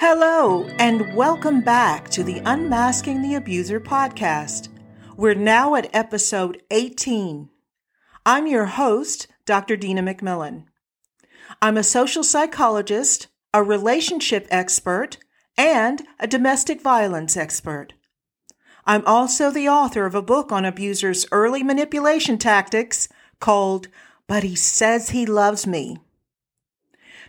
Hello, 0.00 0.64
and 0.78 1.14
welcome 1.14 1.60
back 1.60 2.08
to 2.10 2.22
the 2.22 2.40
Unmasking 2.44 3.22
the 3.22 3.34
Abuser 3.34 3.80
podcast. 3.80 4.68
We're 5.16 5.34
now 5.34 5.74
at 5.74 5.94
episode 5.94 6.62
18. 6.70 7.48
I'm 8.26 8.46
your 8.46 8.66
host, 8.66 9.26
Dr. 9.46 9.76
Dina 9.76 10.02
McMillan. 10.02 10.64
I'm 11.60 11.76
a 11.76 11.82
social 11.82 12.22
psychologist, 12.22 13.28
a 13.52 13.62
relationship 13.62 14.46
expert, 14.50 15.18
and 15.56 16.02
a 16.18 16.26
domestic 16.26 16.80
violence 16.80 17.36
expert. 17.36 17.94
I'm 18.86 19.02
also 19.06 19.50
the 19.50 19.68
author 19.68 20.04
of 20.04 20.14
a 20.14 20.22
book 20.22 20.52
on 20.52 20.66
abusers' 20.66 21.26
early 21.32 21.62
manipulation 21.62 22.36
tactics 22.36 23.08
called 23.40 23.88
But 24.26 24.42
He 24.42 24.54
Says 24.54 25.10
He 25.10 25.24
Loves 25.24 25.66
Me. 25.66 25.98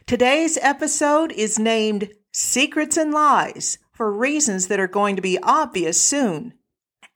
Today's 0.06 0.58
episode 0.62 1.32
is 1.32 1.58
named 1.58 2.10
Secrets 2.32 2.98
and 2.98 3.14
Lies 3.14 3.78
for 3.94 4.12
reasons 4.12 4.68
that 4.68 4.80
are 4.82 4.88
going 4.88 5.16
to 5.16 5.22
be 5.22 5.40
obvious 5.42 6.00
soon. 6.00 6.54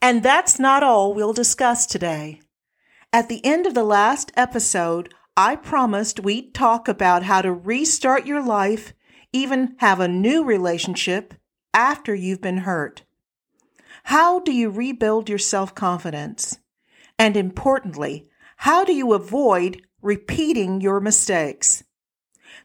And 0.01 0.23
that's 0.23 0.57
not 0.57 0.83
all 0.83 1.13
we'll 1.13 1.33
discuss 1.33 1.85
today. 1.85 2.41
At 3.11 3.27
the 3.27 3.45
end 3.45 3.65
of 3.65 3.73
the 3.73 3.83
last 3.83 4.31
episode, 4.37 5.13
I 5.35 5.57
promised 5.57 6.21
we'd 6.21 6.53
talk 6.53 6.87
about 6.87 7.23
how 7.23 7.41
to 7.41 7.51
restart 7.51 8.25
your 8.25 8.41
life, 8.41 8.93
even 9.33 9.75
have 9.79 9.99
a 9.99 10.07
new 10.07 10.45
relationship 10.45 11.33
after 11.73 12.15
you've 12.15 12.41
been 12.41 12.59
hurt. 12.59 13.03
How 14.03 14.39
do 14.39 14.51
you 14.51 14.69
rebuild 14.69 15.29
your 15.29 15.37
self 15.37 15.75
confidence? 15.75 16.59
And 17.17 17.35
importantly, 17.35 18.29
how 18.57 18.83
do 18.83 18.93
you 18.93 19.13
avoid 19.13 19.81
repeating 20.01 20.81
your 20.81 20.99
mistakes? 20.99 21.83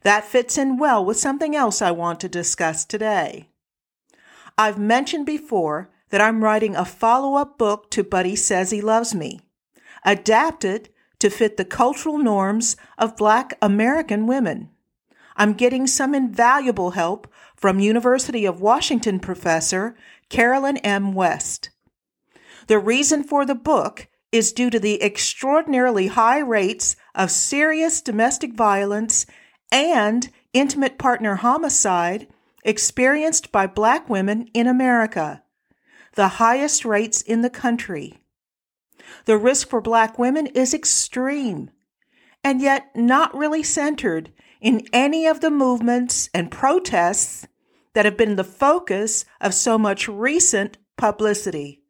That 0.03 0.25
fits 0.25 0.59
in 0.59 0.77
well 0.77 1.05
with 1.05 1.17
something 1.19 1.57
else 1.57 1.83
I 1.83 1.91
want 1.91 2.21
to 2.21 2.29
discuss 2.29 2.85
today. 2.85 3.49
I've 4.57 4.79
mentioned 4.79 5.27
before 5.27 5.91
that 6.11 6.21
I'm 6.21 6.45
writing 6.45 6.77
a 6.77 6.85
follow 6.85 7.35
up 7.35 7.59
book 7.59 7.91
to 7.91 8.05
But 8.05 8.27
He 8.27 8.37
Says 8.37 8.71
He 8.71 8.81
Loves 8.81 9.15
Me, 9.15 9.41
adapted 10.05 10.91
to 11.19 11.31
fit 11.31 11.57
the 11.57 11.65
cultural 11.65 12.19
norms 12.19 12.77
of 12.99 13.17
Black 13.17 13.55
American 13.61 14.27
women. 14.27 14.71
I'm 15.37 15.55
getting 15.55 15.87
some 15.87 16.15
invaluable 16.15 16.93
help 16.93 17.27
from 17.57 17.81
University 17.81 18.45
of 18.45 18.61
Washington 18.61 19.19
professor 19.19 19.97
Carolyn 20.29 20.79
M. 20.79 21.13
West. 21.13 21.71
The 22.67 22.79
reason 22.79 23.23
for 23.23 23.45
the 23.45 23.55
book 23.55 24.09
is 24.33 24.53
due 24.53 24.71
to 24.71 24.81
the 24.81 25.03
extraordinarily 25.03 26.09
high 26.09 26.41
rates 26.41 26.97
of 27.15 27.31
serious 27.31 28.01
domestic 28.01 28.55
violence 28.55 29.27
and 29.71 30.31
intimate 30.53 30.99
partner 30.99 31.37
homicide 31.37 32.27
experienced 32.65 33.53
by 33.53 33.67
Black 33.67 34.09
women 34.09 34.49
in 34.55 34.67
America, 34.67 35.43
the 36.15 36.29
highest 36.29 36.85
rates 36.85 37.21
in 37.23 37.43
the 37.43 37.51
country. 37.51 38.19
The 39.27 39.37
risk 39.37 39.69
for 39.69 39.81
Black 39.81 40.19
women 40.19 40.47
is 40.47 40.73
extreme, 40.73 41.71
and 42.43 42.61
yet 42.61 42.97
not 42.97 43.37
really 43.37 43.63
centered 43.63 44.33
in 44.61 44.87
any 44.93 45.27
of 45.27 45.41
the 45.41 45.51
movements 45.51 46.31
and 46.33 46.51
protests 46.51 47.47
that 47.95 48.05
have 48.05 48.17
been 48.17 48.37
the 48.37 48.45
focus 48.45 49.25
of 49.41 49.55
so 49.55 49.79
much 49.79 50.09
recent 50.09 50.77
publicity. 50.97 51.81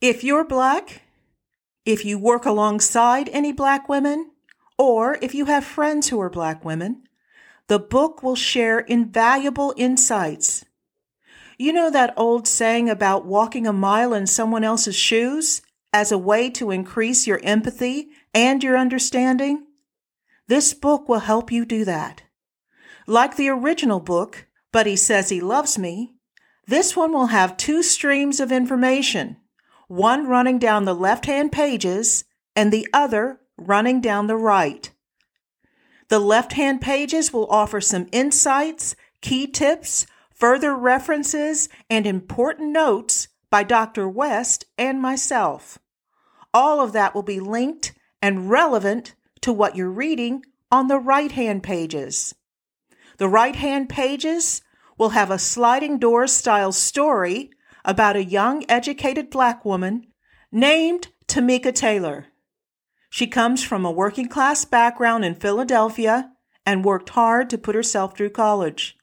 If 0.00 0.24
you're 0.24 0.44
Black, 0.44 1.02
if 1.84 2.04
you 2.04 2.18
work 2.18 2.44
alongside 2.44 3.28
any 3.30 3.52
Black 3.52 3.88
women, 3.88 4.30
or 4.78 5.18
if 5.22 5.34
you 5.34 5.44
have 5.44 5.64
friends 5.64 6.08
who 6.08 6.20
are 6.20 6.30
Black 6.30 6.64
women, 6.64 7.04
the 7.68 7.78
book 7.78 8.22
will 8.22 8.34
share 8.34 8.80
invaluable 8.80 9.74
insights. 9.76 10.64
You 11.58 11.72
know 11.72 11.90
that 11.90 12.14
old 12.16 12.48
saying 12.48 12.88
about 12.88 13.26
walking 13.26 13.66
a 13.66 13.72
mile 13.72 14.14
in 14.14 14.26
someone 14.26 14.64
else's 14.64 14.96
shoes 14.96 15.60
as 15.92 16.10
a 16.10 16.18
way 16.18 16.48
to 16.50 16.70
increase 16.70 17.26
your 17.26 17.40
empathy 17.42 18.08
and 18.32 18.62
your 18.64 18.78
understanding? 18.78 19.66
This 20.48 20.72
book 20.72 21.08
will 21.08 21.20
help 21.20 21.52
you 21.52 21.64
do 21.64 21.84
that. 21.84 22.22
Like 23.06 23.36
the 23.36 23.50
original 23.50 24.00
book, 24.00 24.46
But 24.72 24.86
He 24.86 24.96
Says 24.96 25.28
He 25.28 25.40
Loves 25.40 25.78
Me, 25.78 26.14
this 26.66 26.94
one 26.94 27.12
will 27.12 27.26
have 27.26 27.56
two 27.56 27.82
streams 27.82 28.38
of 28.38 28.52
information, 28.52 29.36
one 29.88 30.26
running 30.26 30.58
down 30.58 30.84
the 30.84 30.94
left 30.94 31.26
hand 31.26 31.50
pages 31.50 32.24
and 32.54 32.72
the 32.72 32.86
other 32.92 33.40
running 33.58 34.00
down 34.00 34.26
the 34.26 34.36
right. 34.36 34.90
The 36.08 36.18
left 36.18 36.52
hand 36.54 36.80
pages 36.80 37.32
will 37.32 37.46
offer 37.50 37.80
some 37.80 38.08
insights, 38.12 38.94
key 39.20 39.46
tips, 39.46 40.06
further 40.32 40.74
references, 40.74 41.68
and 41.88 42.06
important 42.06 42.70
notes 42.70 43.28
by 43.50 43.62
Dr. 43.62 44.08
West 44.08 44.64
and 44.78 45.00
myself. 45.00 45.78
All 46.54 46.80
of 46.80 46.92
that 46.92 47.14
will 47.14 47.22
be 47.22 47.40
linked 47.40 47.92
and 48.22 48.50
relevant 48.50 49.14
to 49.40 49.52
what 49.52 49.76
you're 49.76 49.90
reading 49.90 50.44
on 50.70 50.88
the 50.88 50.98
right 50.98 51.32
hand 51.32 51.62
pages. 51.62 52.34
The 53.20 53.28
right 53.28 53.54
hand 53.54 53.90
pages 53.90 54.62
will 54.96 55.10
have 55.10 55.30
a 55.30 55.38
sliding 55.38 55.98
doors 55.98 56.32
style 56.32 56.72
story 56.72 57.50
about 57.84 58.16
a 58.16 58.24
young 58.24 58.64
educated 58.66 59.28
black 59.28 59.62
woman 59.62 60.06
named 60.50 61.08
Tamika 61.26 61.74
Taylor. 61.74 62.28
She 63.10 63.26
comes 63.26 63.62
from 63.62 63.84
a 63.84 63.92
working 63.92 64.26
class 64.26 64.64
background 64.64 65.26
in 65.26 65.34
Philadelphia 65.34 66.32
and 66.64 66.82
worked 66.82 67.10
hard 67.10 67.50
to 67.50 67.58
put 67.58 67.74
herself 67.74 68.16
through 68.16 68.30
college. 68.30 68.96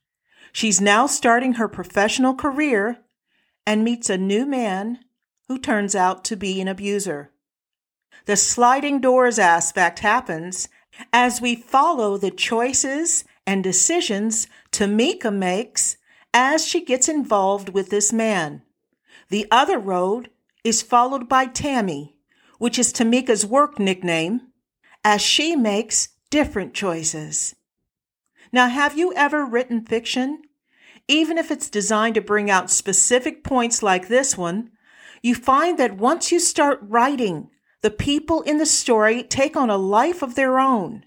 She's 0.52 0.82
now 0.82 1.06
starting 1.06 1.54
her 1.54 1.68
professional 1.68 2.34
career 2.34 2.98
and 3.68 3.84
meets 3.84 4.10
a 4.10 4.18
new 4.18 4.48
man 4.48 4.98
who 5.48 5.60
turns 5.60 5.94
out 5.94 6.26
to 6.26 6.36
be 6.36 6.60
an 6.60 6.68
abuser. 6.68 7.30
The 8.26 8.36
sliding 8.36 9.00
doors 9.00 9.38
aspect 9.38 10.00
happens 10.00 10.70
as 11.14 11.40
we 11.40 11.56
follow 11.56 12.18
the 12.18 12.32
choices 12.32 13.24
and 13.47 13.63
decisions 13.63 14.47
Tamika 14.72 15.34
makes 15.34 15.97
as 16.34 16.68
she 16.68 16.84
gets 16.84 17.08
involved 17.08 17.69
with 17.69 17.90
this 17.90 18.12
man. 18.12 18.62
The 19.30 19.47
other 19.50 19.80
road 19.80 20.30
is 20.63 20.81
followed 20.81 21.30
by 21.30 21.47
Tammy, 21.47 22.18
which 22.59 22.78
is 22.78 22.91
Tamika's 22.91 23.46
work 23.46 23.80
nickname, 23.80 24.41
as 25.03 25.22
she 25.22 25.56
makes 25.56 26.09
different 26.30 26.74
choices. 26.74 27.56
Now, 28.52 28.68
have 28.68 28.97
you 28.97 29.13
ever 29.16 29.46
written 29.46 29.86
fiction? 29.86 30.41
Even 31.07 31.38
if 31.38 31.50
it's 31.50 31.69
designed 31.69 32.16
to 32.16 32.22
bring 32.22 32.52
out 32.52 32.69
specific 32.69 33.44
points 33.44 33.81
like 33.81 34.07
this 34.07 34.38
one, 34.38 34.72
you 35.22 35.34
find 35.36 35.80
that 35.80 35.97
once 35.97 36.31
you 36.31 36.40
start 36.40 36.80
writing, 36.81 37.50
the 37.81 37.91
people 37.91 38.41
in 38.41 38.57
the 38.57 38.66
story 38.66 39.24
take 39.24 39.56
on 39.56 39.69
a 39.69 39.78
life 39.78 40.22
of 40.22 40.36
their 40.36 40.59
own. 40.59 41.03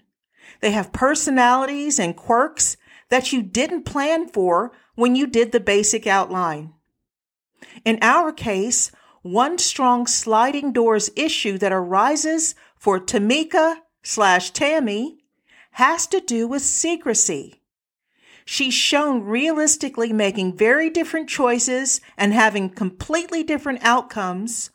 They 0.61 0.71
have 0.71 0.93
personalities 0.93 1.99
and 1.99 2.15
quirks 2.15 2.77
that 3.09 3.33
you 3.33 3.43
didn't 3.43 3.83
plan 3.83 4.27
for 4.27 4.71
when 4.95 5.15
you 5.15 5.27
did 5.27 5.51
the 5.51 5.59
basic 5.59 6.07
outline. 6.07 6.73
In 7.83 7.99
our 8.01 8.31
case, 8.31 8.91
one 9.21 9.57
strong 9.57 10.07
sliding 10.07 10.71
doors 10.71 11.09
issue 11.15 11.57
that 11.57 11.71
arises 11.71 12.55
for 12.75 12.99
Tamika 12.99 13.77
slash 14.01 14.51
Tammy 14.51 15.19
has 15.71 16.07
to 16.07 16.19
do 16.19 16.47
with 16.47 16.61
secrecy. 16.61 17.61
She's 18.45 18.73
shown 18.73 19.23
realistically 19.23 20.11
making 20.11 20.57
very 20.57 20.89
different 20.89 21.29
choices 21.29 22.01
and 22.17 22.33
having 22.33 22.69
completely 22.69 23.43
different 23.43 23.83
outcomes, 23.83 24.71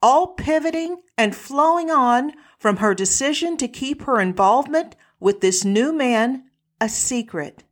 all 0.00 0.28
pivoting 0.28 1.02
and 1.16 1.34
flowing 1.34 1.90
on 1.90 2.32
from 2.58 2.76
her 2.76 2.94
decision 2.94 3.56
to 3.56 3.68
keep 3.68 4.02
her 4.02 4.20
involvement 4.20 4.94
with 5.20 5.40
this 5.40 5.64
new 5.64 5.92
man 5.92 6.44
a 6.80 6.88
secret. 6.88 7.64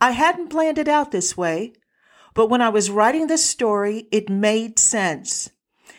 I 0.00 0.10
hadn't 0.12 0.48
planned 0.48 0.78
it 0.78 0.88
out 0.88 1.12
this 1.12 1.36
way, 1.36 1.74
but 2.34 2.48
when 2.48 2.60
I 2.60 2.68
was 2.68 2.90
writing 2.90 3.26
this 3.26 3.44
story, 3.44 4.08
it 4.10 4.28
made 4.28 4.78
sense. 4.78 5.50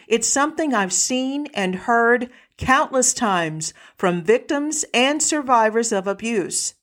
It's 0.07 0.27
something 0.27 0.73
I've 0.73 0.93
seen 0.93 1.47
and 1.53 1.75
heard 1.75 2.29
countless 2.57 3.13
times 3.13 3.73
from 3.95 4.23
victims 4.23 4.83
and 4.93 5.23
survivors 5.23 5.91
of 5.91 6.07
abuse. 6.07 6.75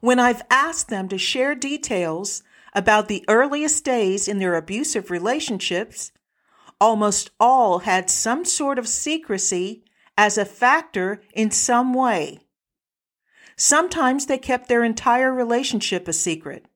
When 0.00 0.18
I've 0.18 0.42
asked 0.50 0.88
them 0.88 1.08
to 1.08 1.18
share 1.18 1.54
details 1.54 2.42
about 2.74 3.08
the 3.08 3.24
earliest 3.28 3.84
days 3.84 4.26
in 4.26 4.38
their 4.38 4.56
abusive 4.56 5.10
relationships, 5.10 6.10
almost 6.80 7.30
all 7.38 7.80
had 7.80 8.10
some 8.10 8.44
sort 8.44 8.78
of 8.78 8.88
secrecy 8.88 9.84
as 10.18 10.36
a 10.36 10.44
factor 10.44 11.22
in 11.32 11.50
some 11.50 11.94
way. 11.94 12.40
Sometimes 13.56 14.26
they 14.26 14.38
kept 14.38 14.68
their 14.68 14.84
entire 14.84 15.32
relationship 15.32 16.08
a 16.08 16.12
secret. 16.12 16.66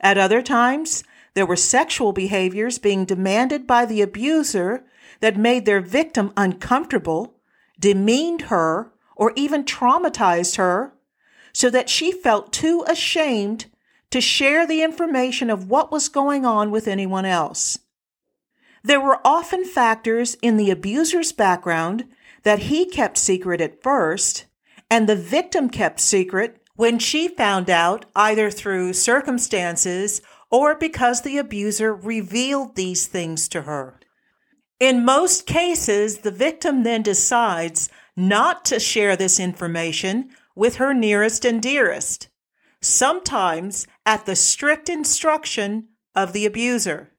At 0.00 0.18
other 0.18 0.42
times, 0.42 1.04
there 1.34 1.46
were 1.46 1.56
sexual 1.56 2.12
behaviors 2.12 2.78
being 2.78 3.04
demanded 3.04 3.66
by 3.66 3.84
the 3.84 4.02
abuser 4.02 4.84
that 5.20 5.36
made 5.36 5.66
their 5.66 5.80
victim 5.80 6.32
uncomfortable, 6.36 7.36
demeaned 7.78 8.42
her, 8.42 8.92
or 9.14 9.32
even 9.36 9.64
traumatized 9.64 10.56
her 10.56 10.94
so 11.52 11.68
that 11.70 11.90
she 11.90 12.10
felt 12.10 12.52
too 12.52 12.84
ashamed 12.88 13.66
to 14.10 14.20
share 14.20 14.66
the 14.66 14.82
information 14.82 15.50
of 15.50 15.68
what 15.68 15.92
was 15.92 16.08
going 16.08 16.44
on 16.44 16.70
with 16.70 16.88
anyone 16.88 17.24
else. 17.24 17.78
There 18.82 19.00
were 19.00 19.20
often 19.24 19.64
factors 19.64 20.36
in 20.42 20.56
the 20.56 20.70
abuser's 20.70 21.32
background 21.32 22.06
that 22.42 22.60
he 22.60 22.86
kept 22.86 23.18
secret 23.18 23.60
at 23.60 23.82
first, 23.82 24.46
and 24.90 25.08
the 25.08 25.16
victim 25.16 25.70
kept 25.70 26.00
secret 26.00 26.60
when 26.74 26.98
she 26.98 27.28
found 27.28 27.70
out 27.70 28.06
either 28.16 28.50
through 28.50 28.92
circumstances 28.92 30.20
or 30.50 30.74
because 30.74 31.22
the 31.22 31.38
abuser 31.38 31.94
revealed 31.94 32.74
these 32.74 33.06
things 33.06 33.48
to 33.48 33.62
her. 33.62 34.00
In 34.80 35.04
most 35.04 35.46
cases, 35.46 36.18
the 36.18 36.30
victim 36.30 36.82
then 36.82 37.02
decides 37.02 37.88
not 38.16 38.64
to 38.64 38.80
share 38.80 39.14
this 39.14 39.38
information 39.38 40.30
with 40.54 40.76
her 40.76 40.92
nearest 40.92 41.44
and 41.44 41.62
dearest, 41.62 42.28
sometimes 42.80 43.86
at 44.04 44.26
the 44.26 44.34
strict 44.34 44.88
instruction 44.88 45.88
of 46.14 46.32
the 46.32 46.46
abuser. 46.46 47.12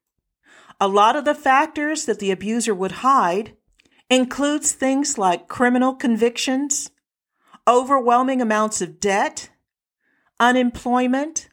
A 0.79 0.87
lot 0.87 1.15
of 1.15 1.25
the 1.25 1.35
factors 1.35 2.05
that 2.05 2.19
the 2.19 2.31
abuser 2.31 2.73
would 2.73 2.91
hide 2.91 3.55
includes 4.09 4.71
things 4.71 5.17
like 5.17 5.47
criminal 5.47 5.93
convictions, 5.93 6.89
overwhelming 7.67 8.41
amounts 8.41 8.81
of 8.81 8.99
debt, 8.99 9.49
unemployment, 10.39 11.49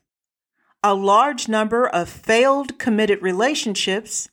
a 0.83 0.95
large 0.95 1.49
number 1.49 1.87
of 1.87 2.09
failed 2.09 2.79
committed 2.79 3.21
relationships, 3.23 4.29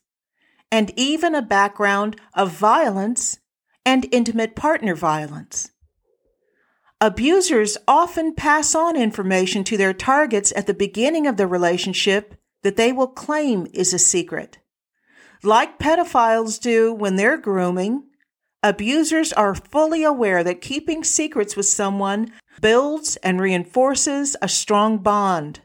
and 0.70 0.92
even 0.96 1.34
a 1.34 1.42
background 1.42 2.20
of 2.34 2.50
violence 2.50 3.38
and 3.84 4.06
intimate 4.10 4.56
partner 4.56 4.94
violence. 4.94 5.70
Abusers 7.00 7.76
often 7.86 8.34
pass 8.34 8.74
on 8.74 8.96
information 8.96 9.64
to 9.64 9.76
their 9.76 9.92
targets 9.92 10.52
at 10.56 10.66
the 10.66 10.74
beginning 10.74 11.26
of 11.26 11.36
the 11.36 11.46
relationship 11.46 12.34
that 12.62 12.76
they 12.76 12.90
will 12.90 13.06
claim 13.06 13.66
is 13.74 13.92
a 13.92 13.98
secret. 13.98 14.58
Like 15.42 15.78
pedophiles 15.78 16.58
do 16.58 16.92
when 16.92 17.16
they're 17.16 17.36
grooming, 17.36 18.04
abusers 18.68 19.32
are 19.32 19.54
fully 19.54 20.02
aware 20.02 20.42
that 20.42 20.60
keeping 20.60 21.04
secrets 21.04 21.56
with 21.56 21.66
someone 21.66 22.32
builds 22.60 23.16
and 23.16 23.40
reinforces 23.40 24.36
a 24.42 24.48
strong 24.48 24.98
bond. 24.98 25.60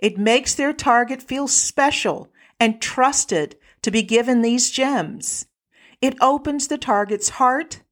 It 0.00 0.18
makes 0.18 0.54
their 0.54 0.72
target 0.72 1.22
feel 1.22 1.46
special 1.46 2.30
and 2.58 2.82
trusted 2.82 3.56
to 3.82 3.90
be 3.90 4.02
given 4.02 4.42
these 4.42 4.70
gems. 4.70 5.46
It 6.00 6.16
opens 6.20 6.68
the 6.68 6.78
target's 6.78 7.30
heart 7.30 7.82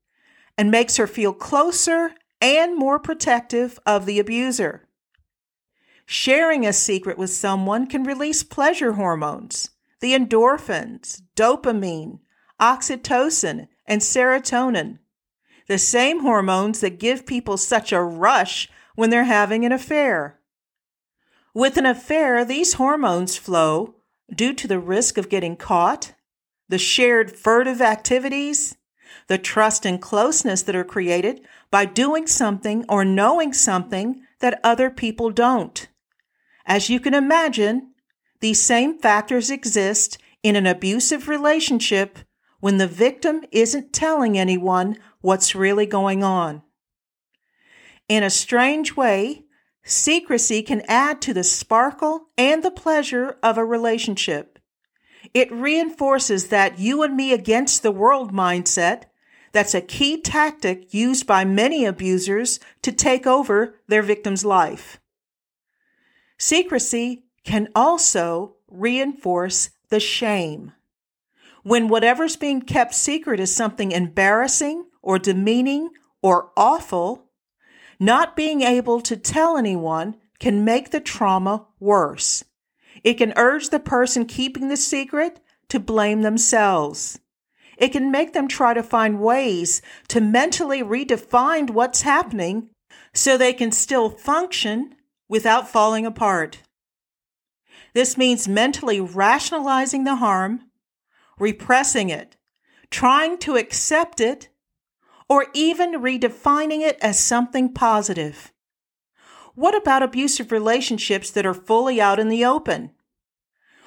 and 0.58 0.70
makes 0.70 0.96
her 0.96 1.06
feel 1.06 1.32
closer 1.32 2.12
and 2.40 2.76
more 2.76 2.98
protective 2.98 3.78
of 3.86 4.06
the 4.06 4.18
abuser. 4.18 4.88
Sharing 6.04 6.66
a 6.66 6.72
secret 6.72 7.18
with 7.18 7.30
someone 7.30 7.86
can 7.86 8.04
release 8.04 8.42
pleasure 8.42 8.92
hormones, 8.92 9.70
the 10.00 10.12
endorphins, 10.12 11.22
dopamine, 11.34 12.20
oxytocin, 12.60 13.68
and 13.86 14.00
serotonin, 14.00 14.98
the 15.68 15.78
same 15.78 16.20
hormones 16.20 16.80
that 16.80 16.98
give 16.98 17.26
people 17.26 17.56
such 17.56 17.92
a 17.92 18.02
rush 18.02 18.68
when 18.94 19.10
they're 19.10 19.24
having 19.24 19.64
an 19.64 19.72
affair. 19.72 20.38
With 21.54 21.76
an 21.76 21.86
affair, 21.86 22.44
these 22.44 22.74
hormones 22.74 23.36
flow 23.36 23.94
due 24.34 24.52
to 24.54 24.68
the 24.68 24.78
risk 24.78 25.16
of 25.16 25.28
getting 25.28 25.56
caught, 25.56 26.12
the 26.68 26.78
shared 26.78 27.36
furtive 27.36 27.80
activities, 27.80 28.76
the 29.28 29.38
trust 29.38 29.86
and 29.86 30.00
closeness 30.00 30.62
that 30.62 30.76
are 30.76 30.84
created 30.84 31.40
by 31.70 31.84
doing 31.84 32.26
something 32.26 32.84
or 32.88 33.04
knowing 33.04 33.52
something 33.52 34.22
that 34.40 34.60
other 34.62 34.90
people 34.90 35.30
don't. 35.30 35.88
As 36.66 36.90
you 36.90 37.00
can 37.00 37.14
imagine, 37.14 37.92
these 38.40 38.60
same 38.60 38.98
factors 38.98 39.50
exist 39.50 40.18
in 40.42 40.56
an 40.56 40.66
abusive 40.66 41.28
relationship 41.28 42.18
when 42.60 42.78
the 42.78 42.86
victim 42.86 43.44
isn't 43.52 43.92
telling 43.92 44.38
anyone 44.38 44.96
what's 45.20 45.54
really 45.54 45.86
going 45.86 46.22
on. 46.22 46.62
In 48.08 48.22
a 48.22 48.30
strange 48.30 48.96
way, 48.96 49.44
secrecy 49.84 50.62
can 50.62 50.82
add 50.88 51.20
to 51.22 51.34
the 51.34 51.44
sparkle 51.44 52.28
and 52.38 52.62
the 52.62 52.70
pleasure 52.70 53.36
of 53.42 53.58
a 53.58 53.64
relationship. 53.64 54.58
It 55.34 55.50
reinforces 55.50 56.48
that 56.48 56.78
you 56.78 57.02
and 57.02 57.16
me 57.16 57.32
against 57.32 57.82
the 57.82 57.92
world 57.92 58.32
mindset 58.32 59.04
that's 59.52 59.74
a 59.74 59.80
key 59.80 60.20
tactic 60.20 60.92
used 60.92 61.26
by 61.26 61.44
many 61.44 61.84
abusers 61.84 62.60
to 62.82 62.92
take 62.92 63.26
over 63.26 63.74
their 63.88 64.02
victim's 64.02 64.44
life. 64.44 65.00
Secrecy 66.38 67.24
can 67.42 67.68
also 67.74 68.56
reinforce 68.68 69.70
the 69.88 70.00
shame. 70.00 70.72
When 71.66 71.88
whatever's 71.88 72.36
being 72.36 72.62
kept 72.62 72.94
secret 72.94 73.40
is 73.40 73.52
something 73.52 73.90
embarrassing 73.90 74.84
or 75.02 75.18
demeaning 75.18 75.90
or 76.22 76.52
awful, 76.56 77.24
not 77.98 78.36
being 78.36 78.62
able 78.62 79.00
to 79.00 79.16
tell 79.16 79.56
anyone 79.56 80.14
can 80.38 80.64
make 80.64 80.92
the 80.92 81.00
trauma 81.00 81.66
worse. 81.80 82.44
It 83.02 83.14
can 83.14 83.32
urge 83.34 83.70
the 83.70 83.80
person 83.80 84.26
keeping 84.26 84.68
the 84.68 84.76
secret 84.76 85.40
to 85.68 85.80
blame 85.80 86.22
themselves. 86.22 87.18
It 87.76 87.88
can 87.88 88.12
make 88.12 88.32
them 88.32 88.46
try 88.46 88.72
to 88.72 88.82
find 88.84 89.20
ways 89.20 89.82
to 90.06 90.20
mentally 90.20 90.84
redefine 90.84 91.70
what's 91.70 92.02
happening 92.02 92.70
so 93.12 93.36
they 93.36 93.52
can 93.52 93.72
still 93.72 94.08
function 94.08 94.94
without 95.28 95.68
falling 95.68 96.06
apart. 96.06 96.58
This 97.92 98.16
means 98.16 98.46
mentally 98.46 99.00
rationalizing 99.00 100.04
the 100.04 100.14
harm, 100.14 100.60
repressing 101.38 102.10
it, 102.10 102.36
trying 102.90 103.38
to 103.38 103.56
accept 103.56 104.20
it, 104.20 104.48
or 105.28 105.46
even 105.54 106.00
redefining 106.00 106.80
it 106.80 106.98
as 107.00 107.18
something 107.18 107.72
positive. 107.72 108.52
What 109.54 109.74
about 109.74 110.02
abusive 110.02 110.52
relationships 110.52 111.30
that 111.30 111.46
are 111.46 111.54
fully 111.54 112.00
out 112.00 112.18
in 112.18 112.28
the 112.28 112.44
open? 112.44 112.92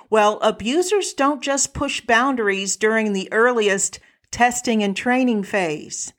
Well, 0.09 0.39
abusers 0.39 1.13
don't 1.13 1.41
just 1.41 1.73
push 1.73 2.01
boundaries 2.01 2.75
during 2.75 3.13
the 3.13 3.31
earliest 3.31 3.99
testing 4.31 4.81
and 4.81 4.97
training 4.97 5.43
phase. 5.43 6.13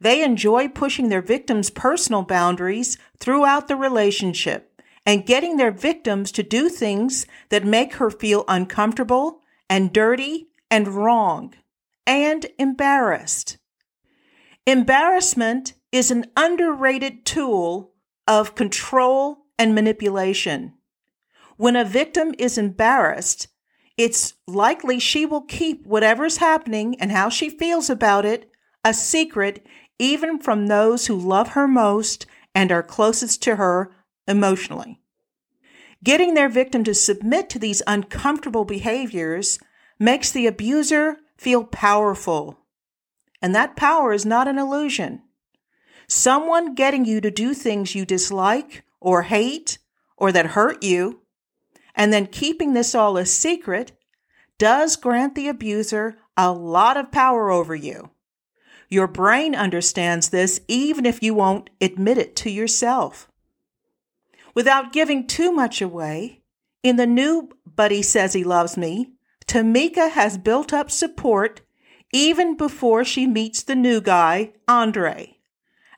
They 0.00 0.22
enjoy 0.22 0.68
pushing 0.68 1.08
their 1.08 1.22
victims' 1.22 1.70
personal 1.70 2.22
boundaries 2.22 2.98
throughout 3.18 3.68
the 3.68 3.76
relationship 3.76 4.80
and 5.04 5.26
getting 5.26 5.56
their 5.56 5.70
victims 5.72 6.30
to 6.32 6.42
do 6.42 6.68
things 6.68 7.26
that 7.48 7.64
make 7.64 7.94
her 7.94 8.10
feel 8.10 8.44
uncomfortable 8.46 9.40
and 9.68 9.92
dirty 9.92 10.48
and 10.72 10.88
wrong 10.88 11.52
and 12.06 12.46
embarrassed. 12.58 13.58
Embarrassment 14.66 15.74
is 15.92 16.10
an 16.10 16.24
underrated 16.34 17.26
tool 17.26 17.92
of 18.26 18.54
control 18.54 19.44
and 19.58 19.74
manipulation. 19.74 20.72
When 21.58 21.76
a 21.76 21.84
victim 21.84 22.34
is 22.38 22.56
embarrassed, 22.56 23.48
it's 23.98 24.32
likely 24.48 24.98
she 24.98 25.26
will 25.26 25.42
keep 25.42 25.86
whatever's 25.86 26.38
happening 26.38 26.98
and 26.98 27.12
how 27.12 27.28
she 27.28 27.50
feels 27.50 27.90
about 27.90 28.24
it 28.24 28.50
a 28.82 28.94
secret, 28.94 29.64
even 29.98 30.38
from 30.38 30.66
those 30.66 31.06
who 31.06 31.14
love 31.14 31.48
her 31.48 31.68
most 31.68 32.24
and 32.54 32.72
are 32.72 32.82
closest 32.82 33.42
to 33.42 33.56
her 33.56 33.94
emotionally. 34.26 35.00
Getting 36.02 36.32
their 36.32 36.48
victim 36.48 36.82
to 36.84 36.94
submit 36.94 37.50
to 37.50 37.58
these 37.58 37.82
uncomfortable 37.86 38.64
behaviors 38.64 39.60
makes 40.02 40.32
the 40.32 40.48
abuser 40.48 41.16
feel 41.36 41.62
powerful. 41.62 42.58
And 43.40 43.54
that 43.54 43.76
power 43.76 44.12
is 44.12 44.26
not 44.26 44.48
an 44.48 44.58
illusion. 44.58 45.22
Someone 46.08 46.74
getting 46.74 47.04
you 47.04 47.20
to 47.20 47.30
do 47.30 47.54
things 47.54 47.94
you 47.94 48.04
dislike 48.04 48.84
or 49.00 49.22
hate 49.22 49.78
or 50.16 50.32
that 50.32 50.46
hurt 50.46 50.82
you 50.82 51.20
and 51.94 52.12
then 52.12 52.26
keeping 52.26 52.72
this 52.72 52.94
all 52.94 53.16
a 53.16 53.24
secret 53.24 53.92
does 54.58 54.96
grant 54.96 55.36
the 55.36 55.48
abuser 55.48 56.16
a 56.36 56.50
lot 56.50 56.96
of 56.96 57.12
power 57.12 57.50
over 57.50 57.74
you. 57.74 58.10
Your 58.88 59.06
brain 59.06 59.54
understands 59.54 60.30
this 60.30 60.60
even 60.66 61.06
if 61.06 61.22
you 61.22 61.32
won't 61.32 61.70
admit 61.80 62.18
it 62.18 62.34
to 62.36 62.50
yourself. 62.50 63.28
Without 64.54 64.92
giving 64.92 65.26
too 65.26 65.52
much 65.52 65.80
away, 65.80 66.42
in 66.82 66.96
the 66.96 67.06
new 67.06 67.50
But 67.64 67.92
He 67.92 68.02
Says 68.02 68.32
He 68.32 68.44
Loves 68.44 68.76
Me, 68.76 69.11
Tamika 69.46 70.10
has 70.10 70.38
built 70.38 70.72
up 70.72 70.90
support 70.90 71.62
even 72.12 72.56
before 72.56 73.04
she 73.04 73.26
meets 73.26 73.62
the 73.62 73.74
new 73.74 74.00
guy, 74.00 74.52
Andre. 74.68 75.38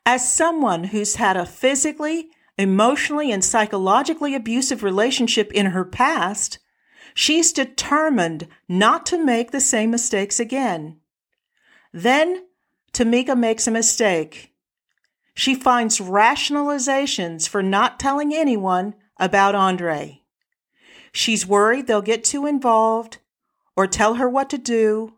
As 0.06 0.32
someone 0.32 0.84
who's 0.84 1.16
had 1.16 1.36
a 1.36 1.46
physically 1.46 2.28
emotionally 2.56 3.32
and 3.32 3.44
psychologically 3.44 4.34
abusive 4.34 4.82
relationship 4.82 5.52
in 5.52 5.66
her 5.66 5.84
past, 5.84 6.58
she's 7.14 7.52
determined 7.52 8.46
not 8.68 9.06
to 9.06 9.24
make 9.24 9.50
the 9.50 9.60
same 9.60 9.90
mistakes 9.90 10.38
again. 10.38 10.98
Then 11.92 12.44
Tamika 12.92 13.36
makes 13.36 13.66
a 13.66 13.72
mistake. 13.72 14.52
She 15.34 15.54
finds 15.54 15.98
rationalizations 15.98 17.48
for 17.48 17.62
not 17.62 17.98
telling 17.98 18.32
anyone 18.32 18.94
about 19.18 19.54
Andre. 19.54 20.22
She's 21.12 21.46
worried 21.46 21.86
they'll 21.86 22.02
get 22.02 22.24
too 22.24 22.46
involved, 22.46 23.18
or 23.76 23.86
tell 23.86 24.14
her 24.14 24.28
what 24.28 24.50
to 24.50 24.58
do, 24.58 25.14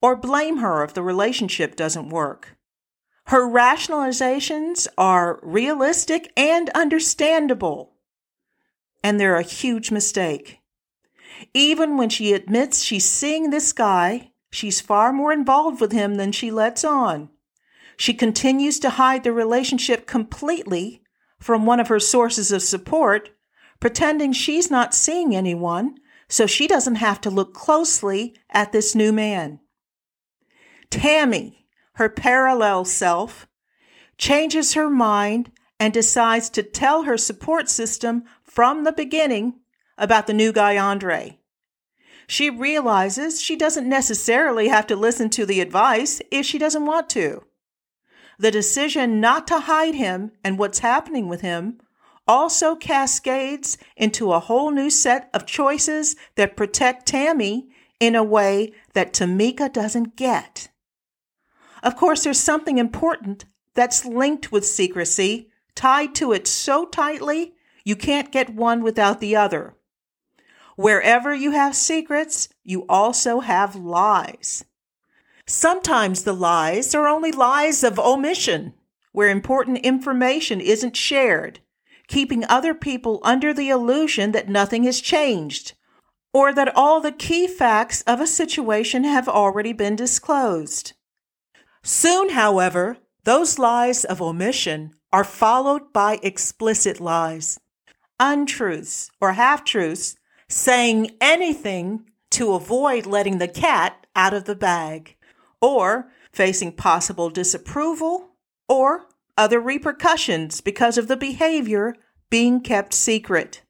or 0.00 0.16
blame 0.16 0.58
her 0.58 0.84
if 0.84 0.94
the 0.94 1.02
relationship 1.02 1.76
doesn't 1.76 2.08
work. 2.08 2.56
Her 3.24 3.46
rationalizations 3.46 4.86
are 4.96 5.38
realistic 5.42 6.32
and 6.36 6.70
understandable, 6.70 7.92
and 9.02 9.20
they're 9.20 9.36
a 9.36 9.42
huge 9.42 9.90
mistake. 9.90 10.60
Even 11.52 11.96
when 11.96 12.08
she 12.08 12.32
admits 12.32 12.82
she's 12.82 13.04
seeing 13.04 13.50
this 13.50 13.72
guy, 13.72 14.32
she's 14.50 14.80
far 14.80 15.12
more 15.12 15.32
involved 15.32 15.80
with 15.80 15.92
him 15.92 16.14
than 16.14 16.32
she 16.32 16.50
lets 16.50 16.84
on. 16.84 17.28
She 17.98 18.14
continues 18.14 18.78
to 18.80 18.90
hide 18.90 19.24
the 19.24 19.32
relationship 19.32 20.06
completely 20.06 21.02
from 21.38 21.66
one 21.66 21.80
of 21.80 21.88
her 21.88 22.00
sources 22.00 22.50
of 22.50 22.62
support, 22.62 23.30
pretending 23.80 24.32
she's 24.32 24.70
not 24.70 24.94
seeing 24.94 25.36
anyone 25.36 25.98
so 26.28 26.46
she 26.46 26.66
doesn't 26.66 26.96
have 26.96 27.20
to 27.22 27.30
look 27.30 27.54
closely 27.54 28.34
at 28.50 28.72
this 28.72 28.94
new 28.94 29.12
man. 29.12 29.60
Tammy, 30.90 31.66
her 31.94 32.08
parallel 32.08 32.84
self, 32.84 33.46
changes 34.16 34.74
her 34.74 34.90
mind 34.90 35.50
and 35.80 35.92
decides 35.92 36.50
to 36.50 36.62
tell 36.62 37.04
her 37.04 37.16
support 37.16 37.68
system 37.68 38.24
from 38.42 38.84
the 38.84 38.92
beginning 38.92 39.54
about 39.96 40.26
the 40.26 40.34
new 40.34 40.52
guy, 40.52 40.76
Andre. 40.76 41.38
She 42.26 42.50
realizes 42.50 43.40
she 43.40 43.56
doesn't 43.56 43.88
necessarily 43.88 44.68
have 44.68 44.86
to 44.88 44.96
listen 44.96 45.30
to 45.30 45.46
the 45.46 45.60
advice 45.60 46.20
if 46.30 46.44
she 46.44 46.58
doesn't 46.58 46.84
want 46.84 47.08
to. 47.10 47.44
The 48.38 48.50
decision 48.50 49.20
not 49.20 49.46
to 49.48 49.60
hide 49.60 49.94
him 49.94 50.32
and 50.44 50.58
what's 50.58 50.80
happening 50.80 51.28
with 51.28 51.40
him 51.40 51.80
also 52.28 52.76
cascades 52.76 53.78
into 53.96 54.32
a 54.32 54.38
whole 54.38 54.70
new 54.70 54.90
set 54.90 55.30
of 55.32 55.46
choices 55.46 56.14
that 56.36 56.56
protect 56.56 57.06
Tammy 57.06 57.68
in 57.98 58.14
a 58.14 58.22
way 58.22 58.72
that 58.92 59.14
Tamika 59.14 59.72
doesn't 59.72 60.14
get. 60.14 60.68
Of 61.82 61.96
course, 61.96 62.24
there's 62.24 62.38
something 62.38 62.76
important 62.78 63.46
that's 63.74 64.04
linked 64.04 64.52
with 64.52 64.66
secrecy, 64.66 65.48
tied 65.74 66.14
to 66.16 66.32
it 66.32 66.46
so 66.46 66.84
tightly 66.84 67.54
you 67.84 67.96
can't 67.96 68.30
get 68.30 68.54
one 68.54 68.82
without 68.82 69.20
the 69.20 69.34
other. 69.34 69.74
Wherever 70.76 71.34
you 71.34 71.52
have 71.52 71.74
secrets, 71.74 72.48
you 72.62 72.84
also 72.88 73.40
have 73.40 73.74
lies. 73.74 74.64
Sometimes 75.46 76.24
the 76.24 76.34
lies 76.34 76.94
are 76.94 77.08
only 77.08 77.32
lies 77.32 77.82
of 77.82 77.98
omission, 77.98 78.74
where 79.12 79.30
important 79.30 79.78
information 79.78 80.60
isn't 80.60 80.96
shared 80.96 81.60
keeping 82.08 82.44
other 82.46 82.74
people 82.74 83.20
under 83.22 83.54
the 83.54 83.68
illusion 83.68 84.32
that 84.32 84.48
nothing 84.48 84.84
has 84.84 85.00
changed, 85.00 85.74
or 86.32 86.52
that 86.52 86.74
all 86.74 87.00
the 87.00 87.12
key 87.12 87.46
facts 87.46 88.02
of 88.02 88.20
a 88.20 88.26
situation 88.26 89.04
have 89.04 89.28
already 89.28 89.72
been 89.72 89.94
disclosed. 89.94 90.94
Soon, 91.82 92.30
however, 92.30 92.96
those 93.24 93.58
lies 93.58 94.04
of 94.04 94.20
omission 94.20 94.92
are 95.12 95.24
followed 95.24 95.92
by 95.92 96.18
explicit 96.22 97.00
lies, 97.00 97.58
untruths 98.18 99.10
or 99.20 99.34
half 99.34 99.64
truths, 99.64 100.16
saying 100.48 101.10
anything 101.20 102.04
to 102.30 102.52
avoid 102.52 103.06
letting 103.06 103.38
the 103.38 103.48
cat 103.48 104.06
out 104.16 104.34
of 104.34 104.44
the 104.44 104.56
bag, 104.56 105.16
or 105.60 106.10
facing 106.32 106.72
possible 106.72 107.30
disapproval 107.30 108.30
or 108.68 109.06
other 109.38 109.60
repercussions 109.60 110.60
because 110.60 110.98
of 110.98 111.08
the 111.08 111.16
behavior 111.16 111.94
being 112.28 112.60
kept 112.60 112.92
secret. 112.92 113.62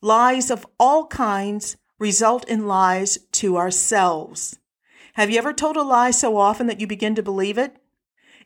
Lies 0.00 0.50
of 0.50 0.66
all 0.78 1.06
kinds 1.06 1.76
result 1.98 2.48
in 2.48 2.66
lies 2.66 3.18
to 3.32 3.56
ourselves. 3.56 4.58
Have 5.14 5.30
you 5.30 5.38
ever 5.38 5.52
told 5.52 5.76
a 5.76 5.82
lie 5.82 6.10
so 6.10 6.36
often 6.36 6.66
that 6.66 6.80
you 6.80 6.86
begin 6.86 7.14
to 7.14 7.22
believe 7.22 7.58
it? 7.58 7.76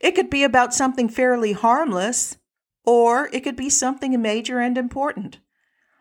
It 0.00 0.12
could 0.12 0.30
be 0.30 0.44
about 0.44 0.74
something 0.74 1.08
fairly 1.08 1.52
harmless, 1.52 2.36
or 2.84 3.28
it 3.32 3.40
could 3.42 3.56
be 3.56 3.70
something 3.70 4.20
major 4.20 4.60
and 4.60 4.76
important. 4.78 5.38